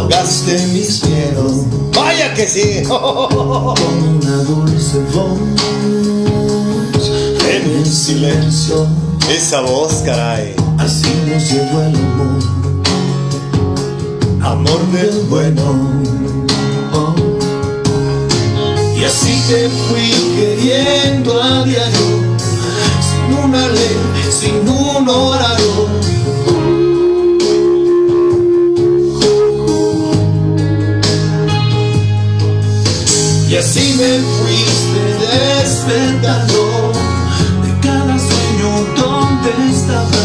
ahogaste 0.01 0.67
mis 0.67 1.03
miedos 1.05 1.51
¡Vaya 1.95 2.33
que 2.33 2.47
sí! 2.47 2.83
con 2.87 4.03
una 4.17 4.37
dulce 4.43 4.99
voz 5.13 5.39
en 7.49 7.69
el 7.77 7.85
silencio. 7.85 8.87
Esa 9.29 9.61
voz, 9.61 10.01
caray. 10.05 10.55
Así 10.77 11.09
nos 11.27 11.51
llegó 11.51 11.81
el 11.81 11.95
amor, 11.95 12.39
amor 14.41 14.91
del 14.91 15.25
bueno. 15.29 15.61
Oh. 16.93 17.13
Y 18.97 19.03
así 19.03 19.41
te 19.49 19.69
fui 19.69 20.11
queriendo 20.35 21.41
a 21.41 21.63
diario, 21.63 22.37
sin 23.01 23.37
una 23.43 23.67
ley, 23.67 23.97
sin 24.31 24.67
un 24.67 25.09
horario. 25.09 25.87
Y 33.51 33.55
así 33.57 33.95
me 33.97 34.19
fuiste 34.37 35.01
despertando 35.59 36.93
de 37.65 37.79
cada 37.81 38.17
sueño 38.17 38.69
donde 38.95 39.49
estabas 39.75 40.20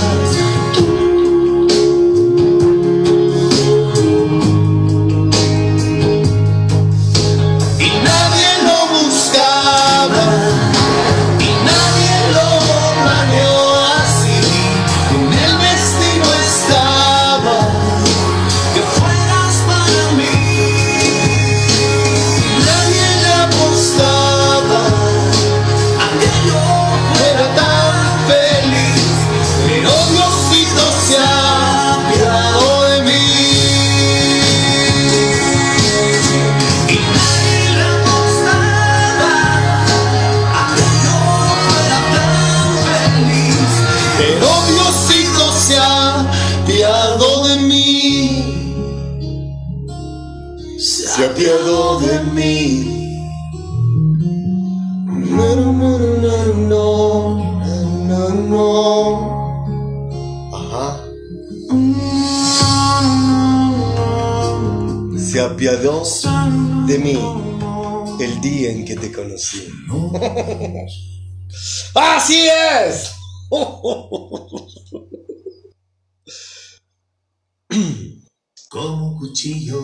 Como 78.68 79.16
cuchillo. 79.18 79.80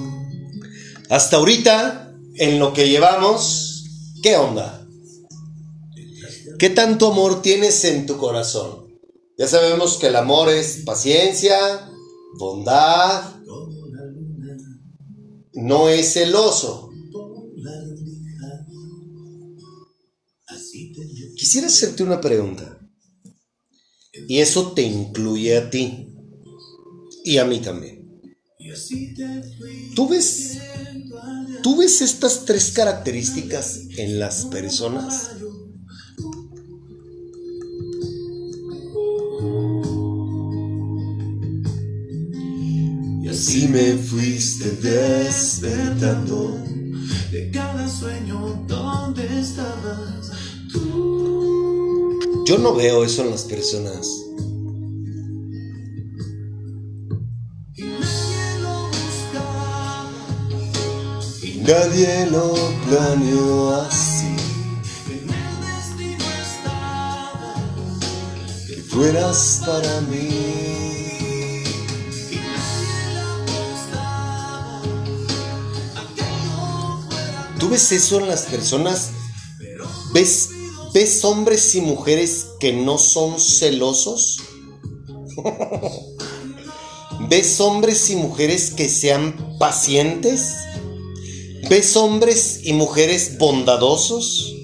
Hasta 1.08 1.36
ahorita, 1.36 2.12
en 2.34 2.58
lo 2.58 2.72
que 2.72 2.88
llevamos, 2.88 3.84
¿qué 4.22 4.36
onda? 4.36 4.84
¿Qué 6.58 6.70
tanto 6.70 7.12
amor 7.12 7.42
tienes 7.42 7.84
en 7.84 8.06
tu 8.06 8.16
corazón? 8.16 8.88
Ya 9.38 9.46
sabemos 9.46 9.98
que 9.98 10.08
el 10.08 10.16
amor 10.16 10.48
es 10.48 10.82
paciencia, 10.84 11.88
bondad, 12.38 13.36
no 15.54 15.88
es 15.88 16.12
celoso. 16.12 16.90
Quisiera 21.36 21.66
hacerte 21.66 22.02
una 22.02 22.20
pregunta. 22.20 22.71
Y 24.28 24.38
eso 24.38 24.72
te 24.72 24.82
incluye 24.82 25.56
a 25.56 25.70
ti 25.70 26.08
y 27.24 27.38
a 27.38 27.44
mí 27.44 27.60
también. 27.60 28.02
¿Tú 29.94 30.08
ves, 30.08 30.58
¿Tú 31.62 31.76
ves 31.76 32.00
estas 32.00 32.44
tres 32.44 32.70
características 32.72 33.80
en 33.96 34.18
las 34.18 34.46
personas? 34.46 35.30
Y 43.22 43.28
así 43.28 43.68
me 43.68 43.94
fuiste 43.94 44.70
despertando 44.70 46.58
de 47.30 47.50
cada 47.50 47.88
sueño 47.88 48.64
donde 48.66 49.26
tú. 49.28 49.71
Yo 52.44 52.58
no 52.58 52.74
veo 52.74 53.04
eso 53.04 53.22
en 53.22 53.30
las 53.30 53.44
personas. 53.44 54.08
Nadie 61.60 62.26
lo 62.26 62.52
planeó 62.88 63.76
así. 63.76 64.34
Que 68.66 68.76
fueras 68.82 69.62
para 69.64 70.00
mí. 70.02 70.28
¿Tú 77.60 77.68
ves 77.68 77.92
eso 77.92 78.18
en 78.18 78.28
las 78.28 78.42
personas? 78.42 79.10
¿Ves, 80.12 80.50
¿Ves 80.92 81.24
hombres 81.24 81.74
y 81.74 81.80
mujeres 81.80 82.48
que 82.60 82.74
no 82.74 82.98
son 82.98 83.40
celosos? 83.40 84.36
¿Ves 87.30 87.60
hombres 87.60 88.10
y 88.10 88.16
mujeres 88.16 88.72
que 88.72 88.90
sean 88.90 89.56
pacientes? 89.58 90.56
¿Ves 91.70 91.96
hombres 91.96 92.60
y 92.64 92.74
mujeres 92.74 93.38
bondadosos? 93.38 94.54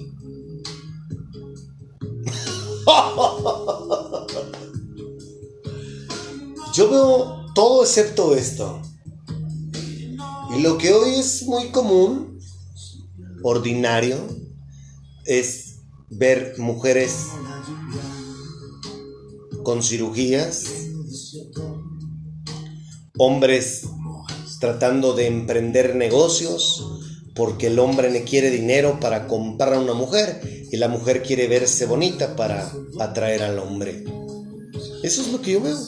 Yo 6.75 6.91
veo 6.91 7.47
todo 7.55 7.85
excepto 7.85 8.35
esto. 8.35 8.83
Y 10.55 10.61
lo 10.61 10.77
que 10.77 10.93
hoy 10.93 11.15
es 11.15 11.45
muy 11.45 11.71
común, 11.71 12.39
ordinario, 13.43 14.19
es 15.25 15.68
ver 16.11 16.55
mujeres 16.59 17.27
con 19.63 19.83
cirugías, 19.83 20.65
hombres 23.17 23.83
tratando 24.61 25.15
de 25.15 25.27
emprender 25.27 25.95
negocios, 25.95 26.85
porque 27.35 27.69
el 27.69 27.79
hombre 27.79 28.11
le 28.11 28.25
quiere 28.25 28.51
dinero 28.51 28.99
para 29.01 29.29
comprar 29.29 29.75
a 29.75 29.79
una 29.79 29.95
mujer 29.95 30.67
y 30.71 30.77
la 30.77 30.89
mujer 30.89 31.23
quiere 31.23 31.47
verse 31.47 31.87
bonita 31.87 32.35
para 32.35 32.73
atraer 32.99 33.43
al 33.43 33.59
hombre. 33.59 34.05
Eso 35.03 35.23
es 35.23 35.29
lo 35.29 35.41
que 35.41 35.53
yo 35.53 35.61
veo. 35.61 35.79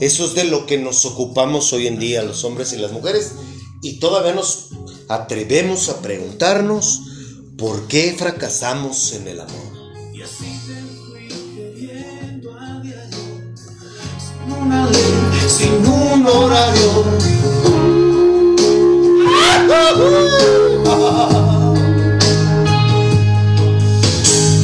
Eso 0.00 0.26
es 0.26 0.34
de 0.34 0.44
lo 0.44 0.66
que 0.66 0.78
nos 0.78 1.06
ocupamos 1.06 1.72
hoy 1.72 1.86
en 1.86 1.98
día 1.98 2.22
los 2.22 2.44
hombres 2.44 2.72
y 2.72 2.76
las 2.76 2.92
mujeres 2.92 3.32
y 3.82 3.98
todavía 3.98 4.34
nos 4.34 4.70
atrevemos 5.08 5.88
a 5.88 6.02
preguntarnos 6.02 7.02
por 7.56 7.86
qué 7.88 8.14
fracasamos 8.18 9.12
en 9.12 9.28
el 9.28 9.40
amor. 9.40 9.76
Sin 15.48 15.86
un 15.86 16.26
horario 16.26 17.04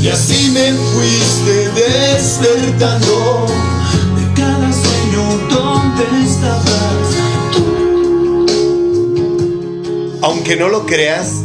y 0.02 0.08
así 0.08 0.50
me 0.50 0.72
fuiste 0.72 1.70
despertando 1.70 3.46
de 4.16 4.24
cada 4.34 4.72
sueño 4.72 5.22
donde 5.48 6.04
estabas 6.24 7.08
tú. 7.52 7.62
Aunque 10.22 10.56
no 10.56 10.68
lo 10.68 10.84
creas, 10.84 11.44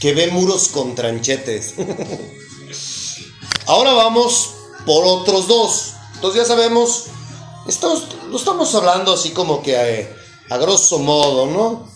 que 0.00 0.14
ve 0.14 0.28
muros 0.28 0.68
con 0.68 0.94
tranchetes. 0.94 1.74
Ahora 3.66 3.92
vamos 3.92 4.54
por 4.86 5.04
otros 5.04 5.46
dos. 5.46 5.92
Entonces 6.14 6.42
ya 6.42 6.46
sabemos, 6.46 7.06
estamos, 7.68 8.06
lo 8.28 8.36
estamos 8.36 8.74
hablando 8.74 9.12
así 9.12 9.30
como 9.30 9.62
que 9.62 9.76
a, 9.76 10.54
a 10.54 10.58
grosso 10.58 10.98
modo, 10.98 11.46
¿no? 11.46 11.88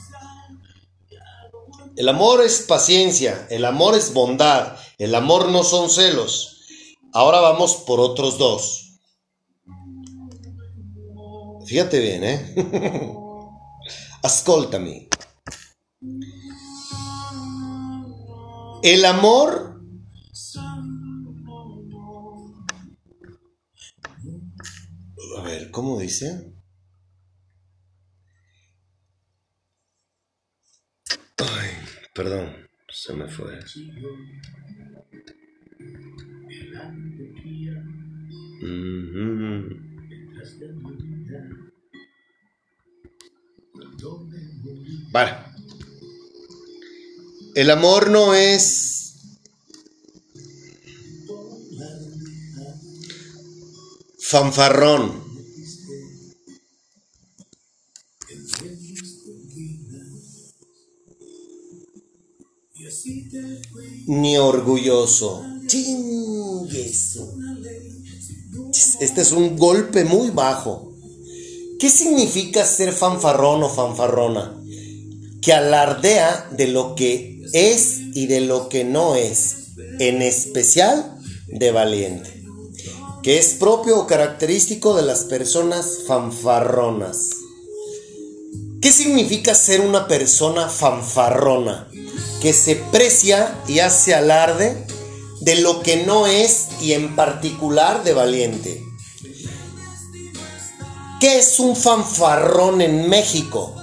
El 1.97 2.09
amor 2.09 2.43
es 2.43 2.61
paciencia, 2.61 3.47
el 3.51 3.65
amor 3.65 3.95
es 3.95 4.13
bondad, 4.13 4.77
el 4.99 5.15
amor 5.15 5.49
no 5.49 5.65
son 5.65 5.89
celos. 5.89 6.67
Ahora 7.13 7.41
vamos 7.41 7.77
por 7.87 8.01
otros 8.01 8.37
dos. 8.39 8.99
Fíjate 11.67 12.01
bien, 12.01 12.25
¿eh? 12.25 13.15
Ascoltami. 14.23 15.09
El 18.85 19.07
amor 19.07 19.81
A 25.39 25.43
ver, 25.43 25.71
¿cómo 25.71 25.99
dice? 25.99 26.53
Perdón, 32.15 32.55
se 32.91 33.15
me 33.15 33.27
fue. 33.27 33.59
Vale. 45.11 45.54
El 47.55 47.71
amor 47.71 48.11
no 48.11 48.35
es 48.35 49.15
fanfarrón. 54.19 55.23
Ni 64.09 64.37
orgulloso. 64.37 65.45
Este 69.01 69.21
es 69.21 69.31
un 69.31 69.57
golpe 69.57 70.05
muy 70.05 70.31
bajo. 70.31 70.93
¿Qué 71.79 71.89
significa 71.89 72.65
ser 72.67 72.93
fanfarrón 72.93 73.63
o 73.63 73.69
fanfarrona? 73.69 74.61
Que 75.41 75.53
alardea 75.53 76.49
de 76.51 76.67
lo 76.67 76.97
que 76.97 77.34
es 77.53 77.99
y 78.15 78.27
de 78.27 78.41
lo 78.41 78.69
que 78.69 78.85
no 78.85 79.17
es, 79.17 79.75
en 79.99 80.23
especial 80.23 81.19
de 81.49 81.71
valiente, 81.71 82.43
que 83.23 83.39
es 83.39 83.55
propio 83.55 83.99
o 83.99 84.07
característico 84.07 84.97
de 84.97 85.03
las 85.03 85.25
personas 85.25 86.01
fanfarronas. 86.07 87.31
¿Qué 88.81 88.93
significa 88.93 89.55
ser 89.55 89.81
una 89.81 90.07
persona 90.07 90.69
fanfarrona? 90.69 91.89
Que 92.43 92.53
se 92.53 92.77
precia 92.77 93.63
y 93.67 93.79
hace 93.79 94.15
alarde 94.15 94.87
de 95.41 95.57
lo 95.57 95.83
que 95.83 96.05
no 96.05 96.27
es 96.27 96.69
y 96.83 96.93
en 96.93 97.17
particular 97.17 98.05
de 98.05 98.13
valiente. 98.13 98.83
¿Qué 101.21 101.39
es 101.39 101.59
un 101.59 101.77
fanfarrón 101.77 102.83
en 102.83 103.09
México? 103.09 103.75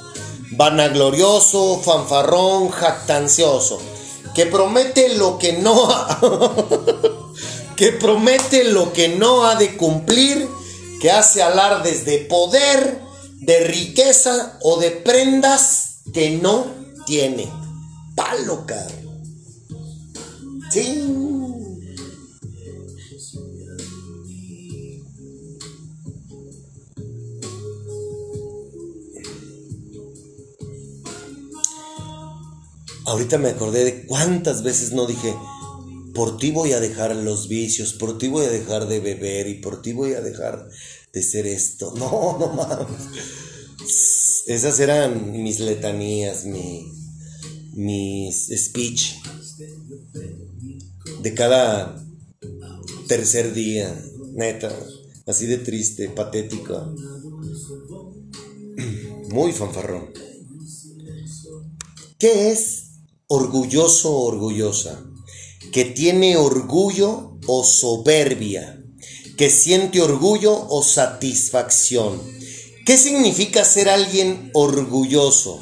Vanaglorioso, 0.51 1.81
fanfarrón, 1.81 2.69
jactancioso, 2.69 3.79
que 4.35 4.45
promete 4.45 5.15
lo 5.15 5.37
que 5.37 5.53
no 5.53 5.89
que 7.75 7.91
promete 7.93 8.65
lo 8.65 8.93
que 8.93 9.09
no 9.09 9.43
ha 9.43 9.55
de 9.55 9.75
cumplir, 9.75 10.47
que 11.01 11.09
hace 11.09 11.41
alardes 11.41 12.05
de 12.05 12.19
poder, 12.19 13.01
de 13.39 13.59
riqueza 13.61 14.59
o 14.61 14.77
de 14.77 14.91
prendas 14.91 16.01
que 16.13 16.29
no 16.31 16.67
tiene. 17.07 17.51
Palo, 18.15 18.65
Sí. 20.71 21.20
Ahorita 33.05 33.37
me 33.37 33.49
acordé 33.49 33.83
de 33.83 34.05
cuántas 34.05 34.63
veces 34.63 34.91
no 34.93 35.07
dije, 35.07 35.33
por 36.13 36.37
ti 36.37 36.51
voy 36.51 36.73
a 36.73 36.79
dejar 36.79 37.15
los 37.15 37.47
vicios, 37.47 37.93
por 37.93 38.17
ti 38.17 38.27
voy 38.27 38.45
a 38.45 38.49
dejar 38.49 38.87
de 38.87 38.99
beber 38.99 39.47
y 39.47 39.55
por 39.55 39.81
ti 39.81 39.93
voy 39.93 40.13
a 40.13 40.21
dejar 40.21 40.67
de 41.13 41.23
ser 41.23 41.47
esto. 41.47 41.93
No, 42.01 42.37
no 42.39 42.53
mames. 42.53 44.43
Esas 44.47 44.79
eran 44.79 45.31
mis 45.31 45.59
letanías, 45.59 46.45
mi, 46.45 46.91
mis 47.73 48.47
speech 48.55 49.15
de 51.21 51.33
cada 51.33 52.03
tercer 53.07 53.53
día, 53.53 53.93
neta, 54.33 54.73
así 55.27 55.45
de 55.45 55.57
triste, 55.57 56.09
patético, 56.09 56.93
muy 59.29 59.51
fanfarrón. 59.51 60.11
¿Qué 62.17 62.51
es 62.51 62.80
orgulloso 63.31 64.11
o 64.11 64.25
orgullosa? 64.25 65.05
Que 65.71 65.85
tiene 65.85 66.35
orgullo 66.35 67.37
o 67.47 67.63
soberbia, 67.63 68.83
que 69.37 69.49
siente 69.49 70.01
orgullo 70.01 70.67
o 70.67 70.83
satisfacción. 70.83 72.21
¿Qué 72.85 72.97
significa 72.97 73.63
ser 73.63 73.87
alguien 73.87 74.51
orgulloso? 74.53 75.61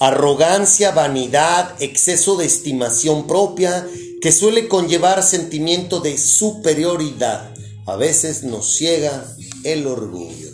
Arrogancia, 0.00 0.90
vanidad, 0.90 1.80
exceso 1.80 2.36
de 2.36 2.46
estimación 2.46 3.28
propia, 3.28 3.86
que 4.20 4.32
suele 4.32 4.66
conllevar 4.66 5.22
sentimiento 5.22 6.00
de 6.00 6.18
superioridad. 6.18 7.54
A 7.86 7.94
veces 7.94 8.42
nos 8.42 8.76
ciega 8.76 9.24
el 9.62 9.86
orgullo. 9.86 10.47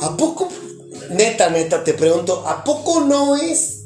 ¿A 0.00 0.16
poco, 0.16 0.48
neta, 1.10 1.50
neta, 1.50 1.84
te 1.84 1.94
pregunto, 1.94 2.46
¿a 2.46 2.64
poco 2.64 3.00
no 3.00 3.36
es 3.36 3.84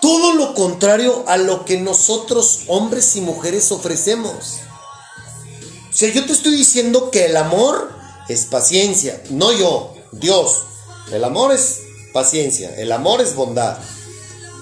todo 0.00 0.34
lo 0.34 0.54
contrario 0.54 1.24
a 1.26 1.36
lo 1.36 1.64
que 1.64 1.78
nosotros, 1.78 2.60
hombres 2.66 3.16
y 3.16 3.20
mujeres, 3.20 3.70
ofrecemos? 3.72 4.60
O 5.88 5.92
sea, 5.92 6.12
yo 6.12 6.24
te 6.24 6.32
estoy 6.32 6.56
diciendo 6.56 7.10
que 7.10 7.26
el 7.26 7.36
amor 7.36 7.90
es 8.28 8.44
paciencia, 8.46 9.22
no 9.30 9.52
yo, 9.52 9.94
Dios. 10.12 10.62
El 11.12 11.24
amor 11.24 11.52
es 11.52 11.80
paciencia, 12.12 12.74
el 12.76 12.92
amor 12.92 13.20
es 13.20 13.34
bondad. 13.34 13.78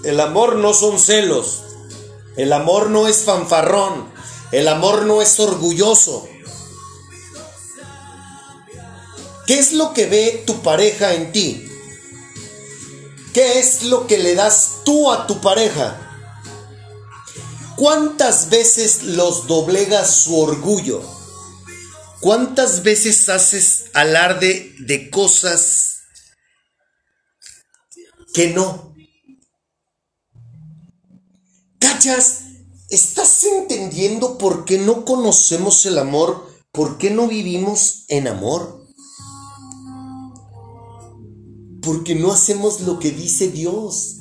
El 0.05 0.21
amor 0.21 0.57
no 0.57 0.73
son 0.75 0.99
celos, 0.99 1.63
el 2.37 2.53
amor 2.53 2.89
no 2.89 3.09
es 3.09 3.25
fanfarrón, 3.25 4.09
el 4.53 4.69
amor 4.69 5.05
no 5.05 5.21
es 5.21 5.39
orgulloso. 5.41 6.29
¿Qué 9.49 9.59
es 9.59 9.73
lo 9.73 9.95
que 9.95 10.05
ve 10.05 10.43
tu 10.47 10.61
pareja 10.61 11.15
en 11.15 11.33
ti? 11.33 11.67
¿Qué 13.33 13.59
es 13.59 13.85
lo 13.85 14.07
que 14.07 14.19
le 14.19 14.35
das 14.35 14.83
tú 14.85 15.11
a 15.11 15.27
tu 15.27 15.41
pareja? 15.41 15.99
¿Cuántas 17.75 18.51
veces 18.51 19.05
los 19.05 19.47
doblegas 19.47 20.15
su 20.17 20.39
orgullo? 20.39 21.03
¿Cuántas 22.21 22.83
veces 22.83 23.31
haces 23.31 23.87
alarde 23.95 24.75
de 24.81 25.09
cosas 25.09 26.01
que 28.35 28.49
no? 28.49 28.95
¿Cachas? 31.79 32.41
¿Estás 32.91 33.45
entendiendo 33.45 34.37
por 34.37 34.67
qué 34.67 34.77
no 34.77 35.07
conocemos 35.07 35.87
el 35.87 35.97
amor? 35.97 36.47
¿Por 36.71 36.99
qué 36.99 37.09
no 37.09 37.29
vivimos 37.29 38.05
en 38.09 38.29
amor? 38.29 38.78
Porque 41.83 42.15
no 42.15 42.33
hacemos 42.33 42.81
lo 42.81 42.99
que 42.99 43.11
dice 43.11 43.49
Dios. 43.49 44.17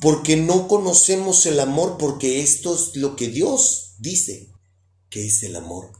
Porque 0.00 0.36
no 0.36 0.68
conocemos 0.68 1.46
el 1.46 1.60
amor, 1.60 1.96
porque 1.98 2.42
esto 2.42 2.74
es 2.74 2.96
lo 2.96 3.14
que 3.16 3.28
Dios 3.28 3.94
dice 3.98 4.52
que 5.12 5.26
es 5.26 5.42
el 5.42 5.56
amor. 5.56 5.92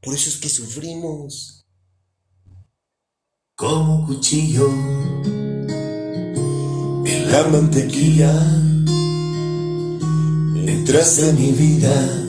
Por 0.00 0.14
eso 0.14 0.30
es 0.30 0.36
que 0.36 0.48
sufrimos. 0.48 1.66
Como 3.56 4.06
cuchillo 4.06 4.68
en 7.04 7.32
la 7.32 7.48
mantequilla, 7.48 8.32
entraste 10.54 11.30
en 11.30 11.36
mi 11.36 11.50
vida 11.50 12.24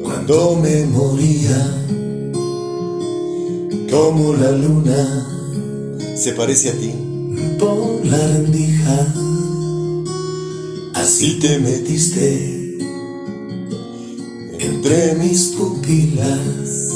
cuando 0.00 0.54
me 0.54 0.86
moría, 0.86 1.58
como 3.90 4.32
la 4.34 4.52
luna 4.52 5.33
Se 6.16 6.32
parece 6.32 6.70
a 6.70 6.72
ti. 6.72 6.92
por 7.58 8.06
la 8.06 8.18
rendija, 8.18 9.14
así 10.94 11.38
te 11.40 11.58
metiste 11.58 12.78
entre 14.60 15.14
mis 15.14 15.54
pupilas. 15.58 16.90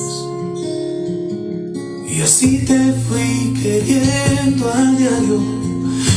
Y 2.09 2.21
así 2.21 2.59
te 2.65 2.93
fui 3.09 3.55
queriendo 3.61 4.71
a 4.73 4.93
diario, 4.93 5.41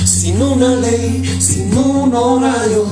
sin 0.06 0.42
una 0.42 0.76
ley, 0.76 1.24
sin 1.40 1.76
un 1.76 2.14
horario. 2.14 2.86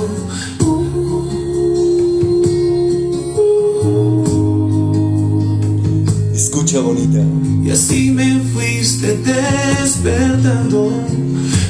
Y 6.71 7.71
así 7.71 8.11
me 8.11 8.39
fuiste 8.53 9.17
despertando 9.17 10.91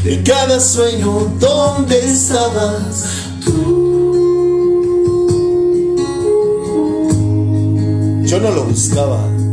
de 0.04 0.22
cada 0.24 0.60
sueño 0.60 1.32
donde 1.39 1.97
estabas 2.00 3.06
Yo 8.26 8.39
no 8.41 8.52
lo 8.52 8.66
buscaba. 8.66 9.49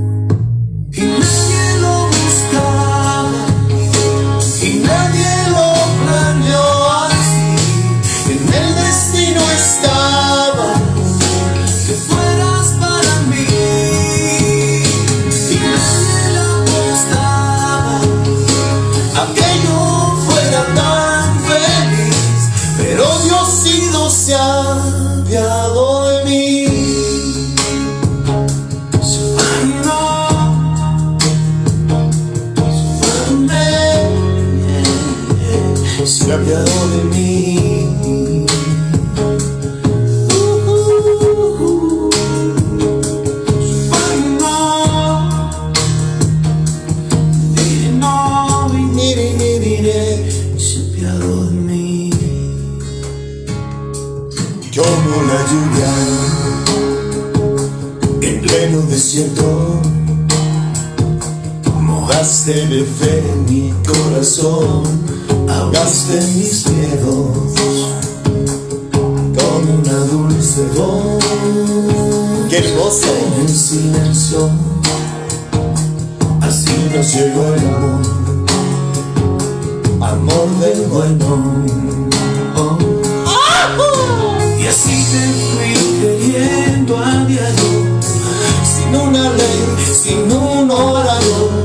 Como 54.76 55.22
la 55.22 55.40
lluvia 55.50 55.92
en 58.20 58.42
pleno 58.42 58.82
desierto. 58.82 59.80
Mojaste 61.80 62.66
de 62.66 62.84
fe 62.84 63.22
mi 63.48 63.72
corazón, 63.86 64.82
ahogaste 65.48 66.20
mis 66.34 66.68
miedos 66.68 67.54
con 68.92 69.60
una 69.78 69.98
dulce 70.12 70.62
voz. 70.76 71.24
¡Qué 72.50 72.58
hermoso! 72.58 73.08
En 73.34 73.40
el 73.46 73.48
silencio, 73.48 74.50
así 76.42 76.74
nos 76.94 77.14
llegó 77.14 77.46
el 77.54 77.66
amor, 77.66 78.02
amor 80.02 80.48
del 80.60 80.80
bueno. 80.88 81.64
Oh. 82.56 82.95
Y 84.66 84.68
así 84.68 84.90
te 85.12 85.22
fui 85.52 85.74
queriendo 86.00 86.98
a 86.98 87.24
diario, 87.24 88.00
sin 88.64 88.96
una 88.96 89.30
ley, 89.30 89.60
sin 89.94 90.32
un 90.32 90.68
horario. 90.68 91.62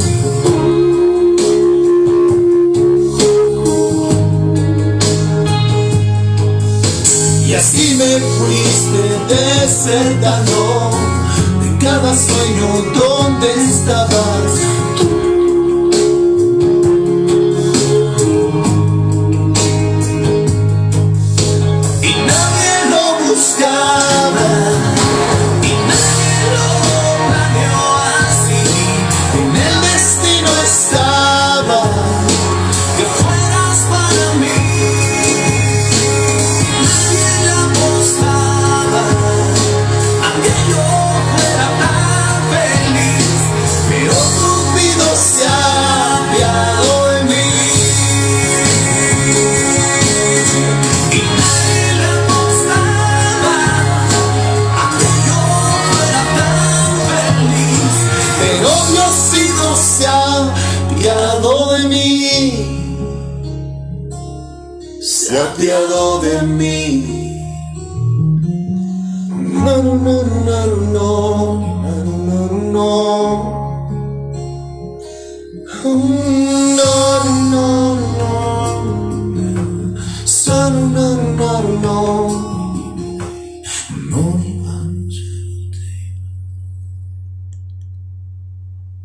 Y 7.48 7.54
así 7.56 7.96
me 7.98 8.20
fuiste 8.38 9.04
desertando 9.34 10.92
de 11.64 11.78
cada 11.84 12.16
sueño 12.16 12.68
donde 12.94 13.48
estabas 13.64 14.71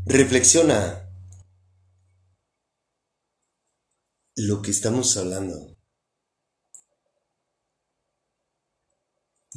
Reflexiona 0.06 1.10
lo 4.36 4.62
que 4.62 4.70
estamos 4.70 5.16
hablando. 5.18 5.75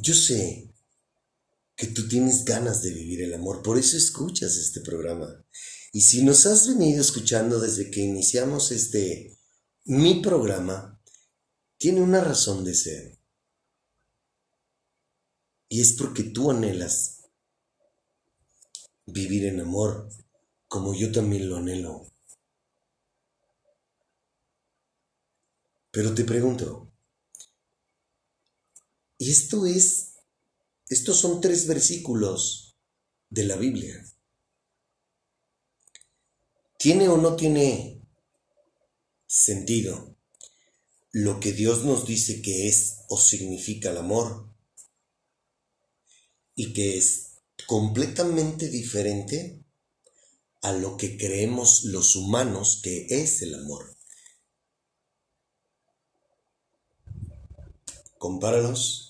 Yo 0.02 0.14
sé 0.14 0.72
que 1.76 1.86
tú 1.88 2.08
tienes 2.08 2.44
ganas 2.44 2.82
de 2.82 2.90
vivir 2.92 3.22
el 3.22 3.34
amor, 3.34 3.62
por 3.62 3.78
eso 3.78 3.96
escuchas 3.96 4.56
este 4.56 4.80
programa. 4.80 5.44
Y 5.92 6.00
si 6.00 6.24
nos 6.24 6.46
has 6.46 6.68
venido 6.68 7.02
escuchando 7.02 7.60
desde 7.60 7.90
que 7.90 8.00
iniciamos 8.00 8.70
este 8.70 9.38
mi 9.84 10.22
programa, 10.22 10.98
tiene 11.76 12.00
una 12.00 12.22
razón 12.22 12.64
de 12.64 12.74
ser. 12.74 13.18
Y 15.68 15.80
es 15.80 15.92
porque 15.92 16.22
tú 16.22 16.50
anhelas 16.50 17.28
vivir 19.06 19.44
en 19.46 19.60
amor, 19.60 20.08
como 20.66 20.94
yo 20.94 21.12
también 21.12 21.48
lo 21.48 21.56
anhelo. 21.56 22.06
Pero 25.90 26.14
te 26.14 26.24
pregunto, 26.24 26.89
y 29.20 29.30
esto 29.30 29.66
es, 29.66 30.14
estos 30.88 31.20
son 31.20 31.42
tres 31.42 31.66
versículos 31.66 32.78
de 33.28 33.44
la 33.44 33.56
Biblia. 33.56 34.02
¿Tiene 36.78 37.06
o 37.10 37.18
no 37.18 37.36
tiene 37.36 38.00
sentido 39.26 40.16
lo 41.10 41.38
que 41.38 41.52
Dios 41.52 41.84
nos 41.84 42.06
dice 42.06 42.40
que 42.40 42.66
es 42.66 43.04
o 43.10 43.18
significa 43.18 43.90
el 43.90 43.98
amor? 43.98 44.54
Y 46.54 46.72
que 46.72 46.96
es 46.96 47.42
completamente 47.66 48.70
diferente 48.70 49.62
a 50.62 50.72
lo 50.72 50.96
que 50.96 51.18
creemos 51.18 51.84
los 51.84 52.16
humanos 52.16 52.80
que 52.82 53.06
es 53.10 53.42
el 53.42 53.54
amor. 53.54 53.94
Compáralos 58.16 59.09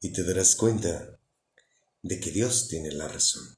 y 0.00 0.12
te 0.12 0.24
darás 0.24 0.56
cuenta 0.56 1.18
de 2.02 2.20
que 2.20 2.30
Dios 2.30 2.68
tiene 2.68 2.92
la 2.92 3.08
razón. 3.08 3.56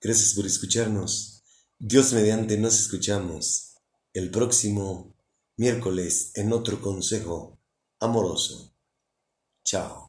Gracias 0.00 0.34
por 0.34 0.46
escucharnos. 0.46 1.42
Dios 1.78 2.12
mediante 2.12 2.58
nos 2.58 2.78
escuchamos 2.78 3.74
el 4.12 4.30
próximo 4.30 5.16
miércoles 5.56 6.32
en 6.34 6.52
otro 6.52 6.80
consejo 6.80 7.58
amoroso. 8.00 8.74
Chao. 9.64 10.03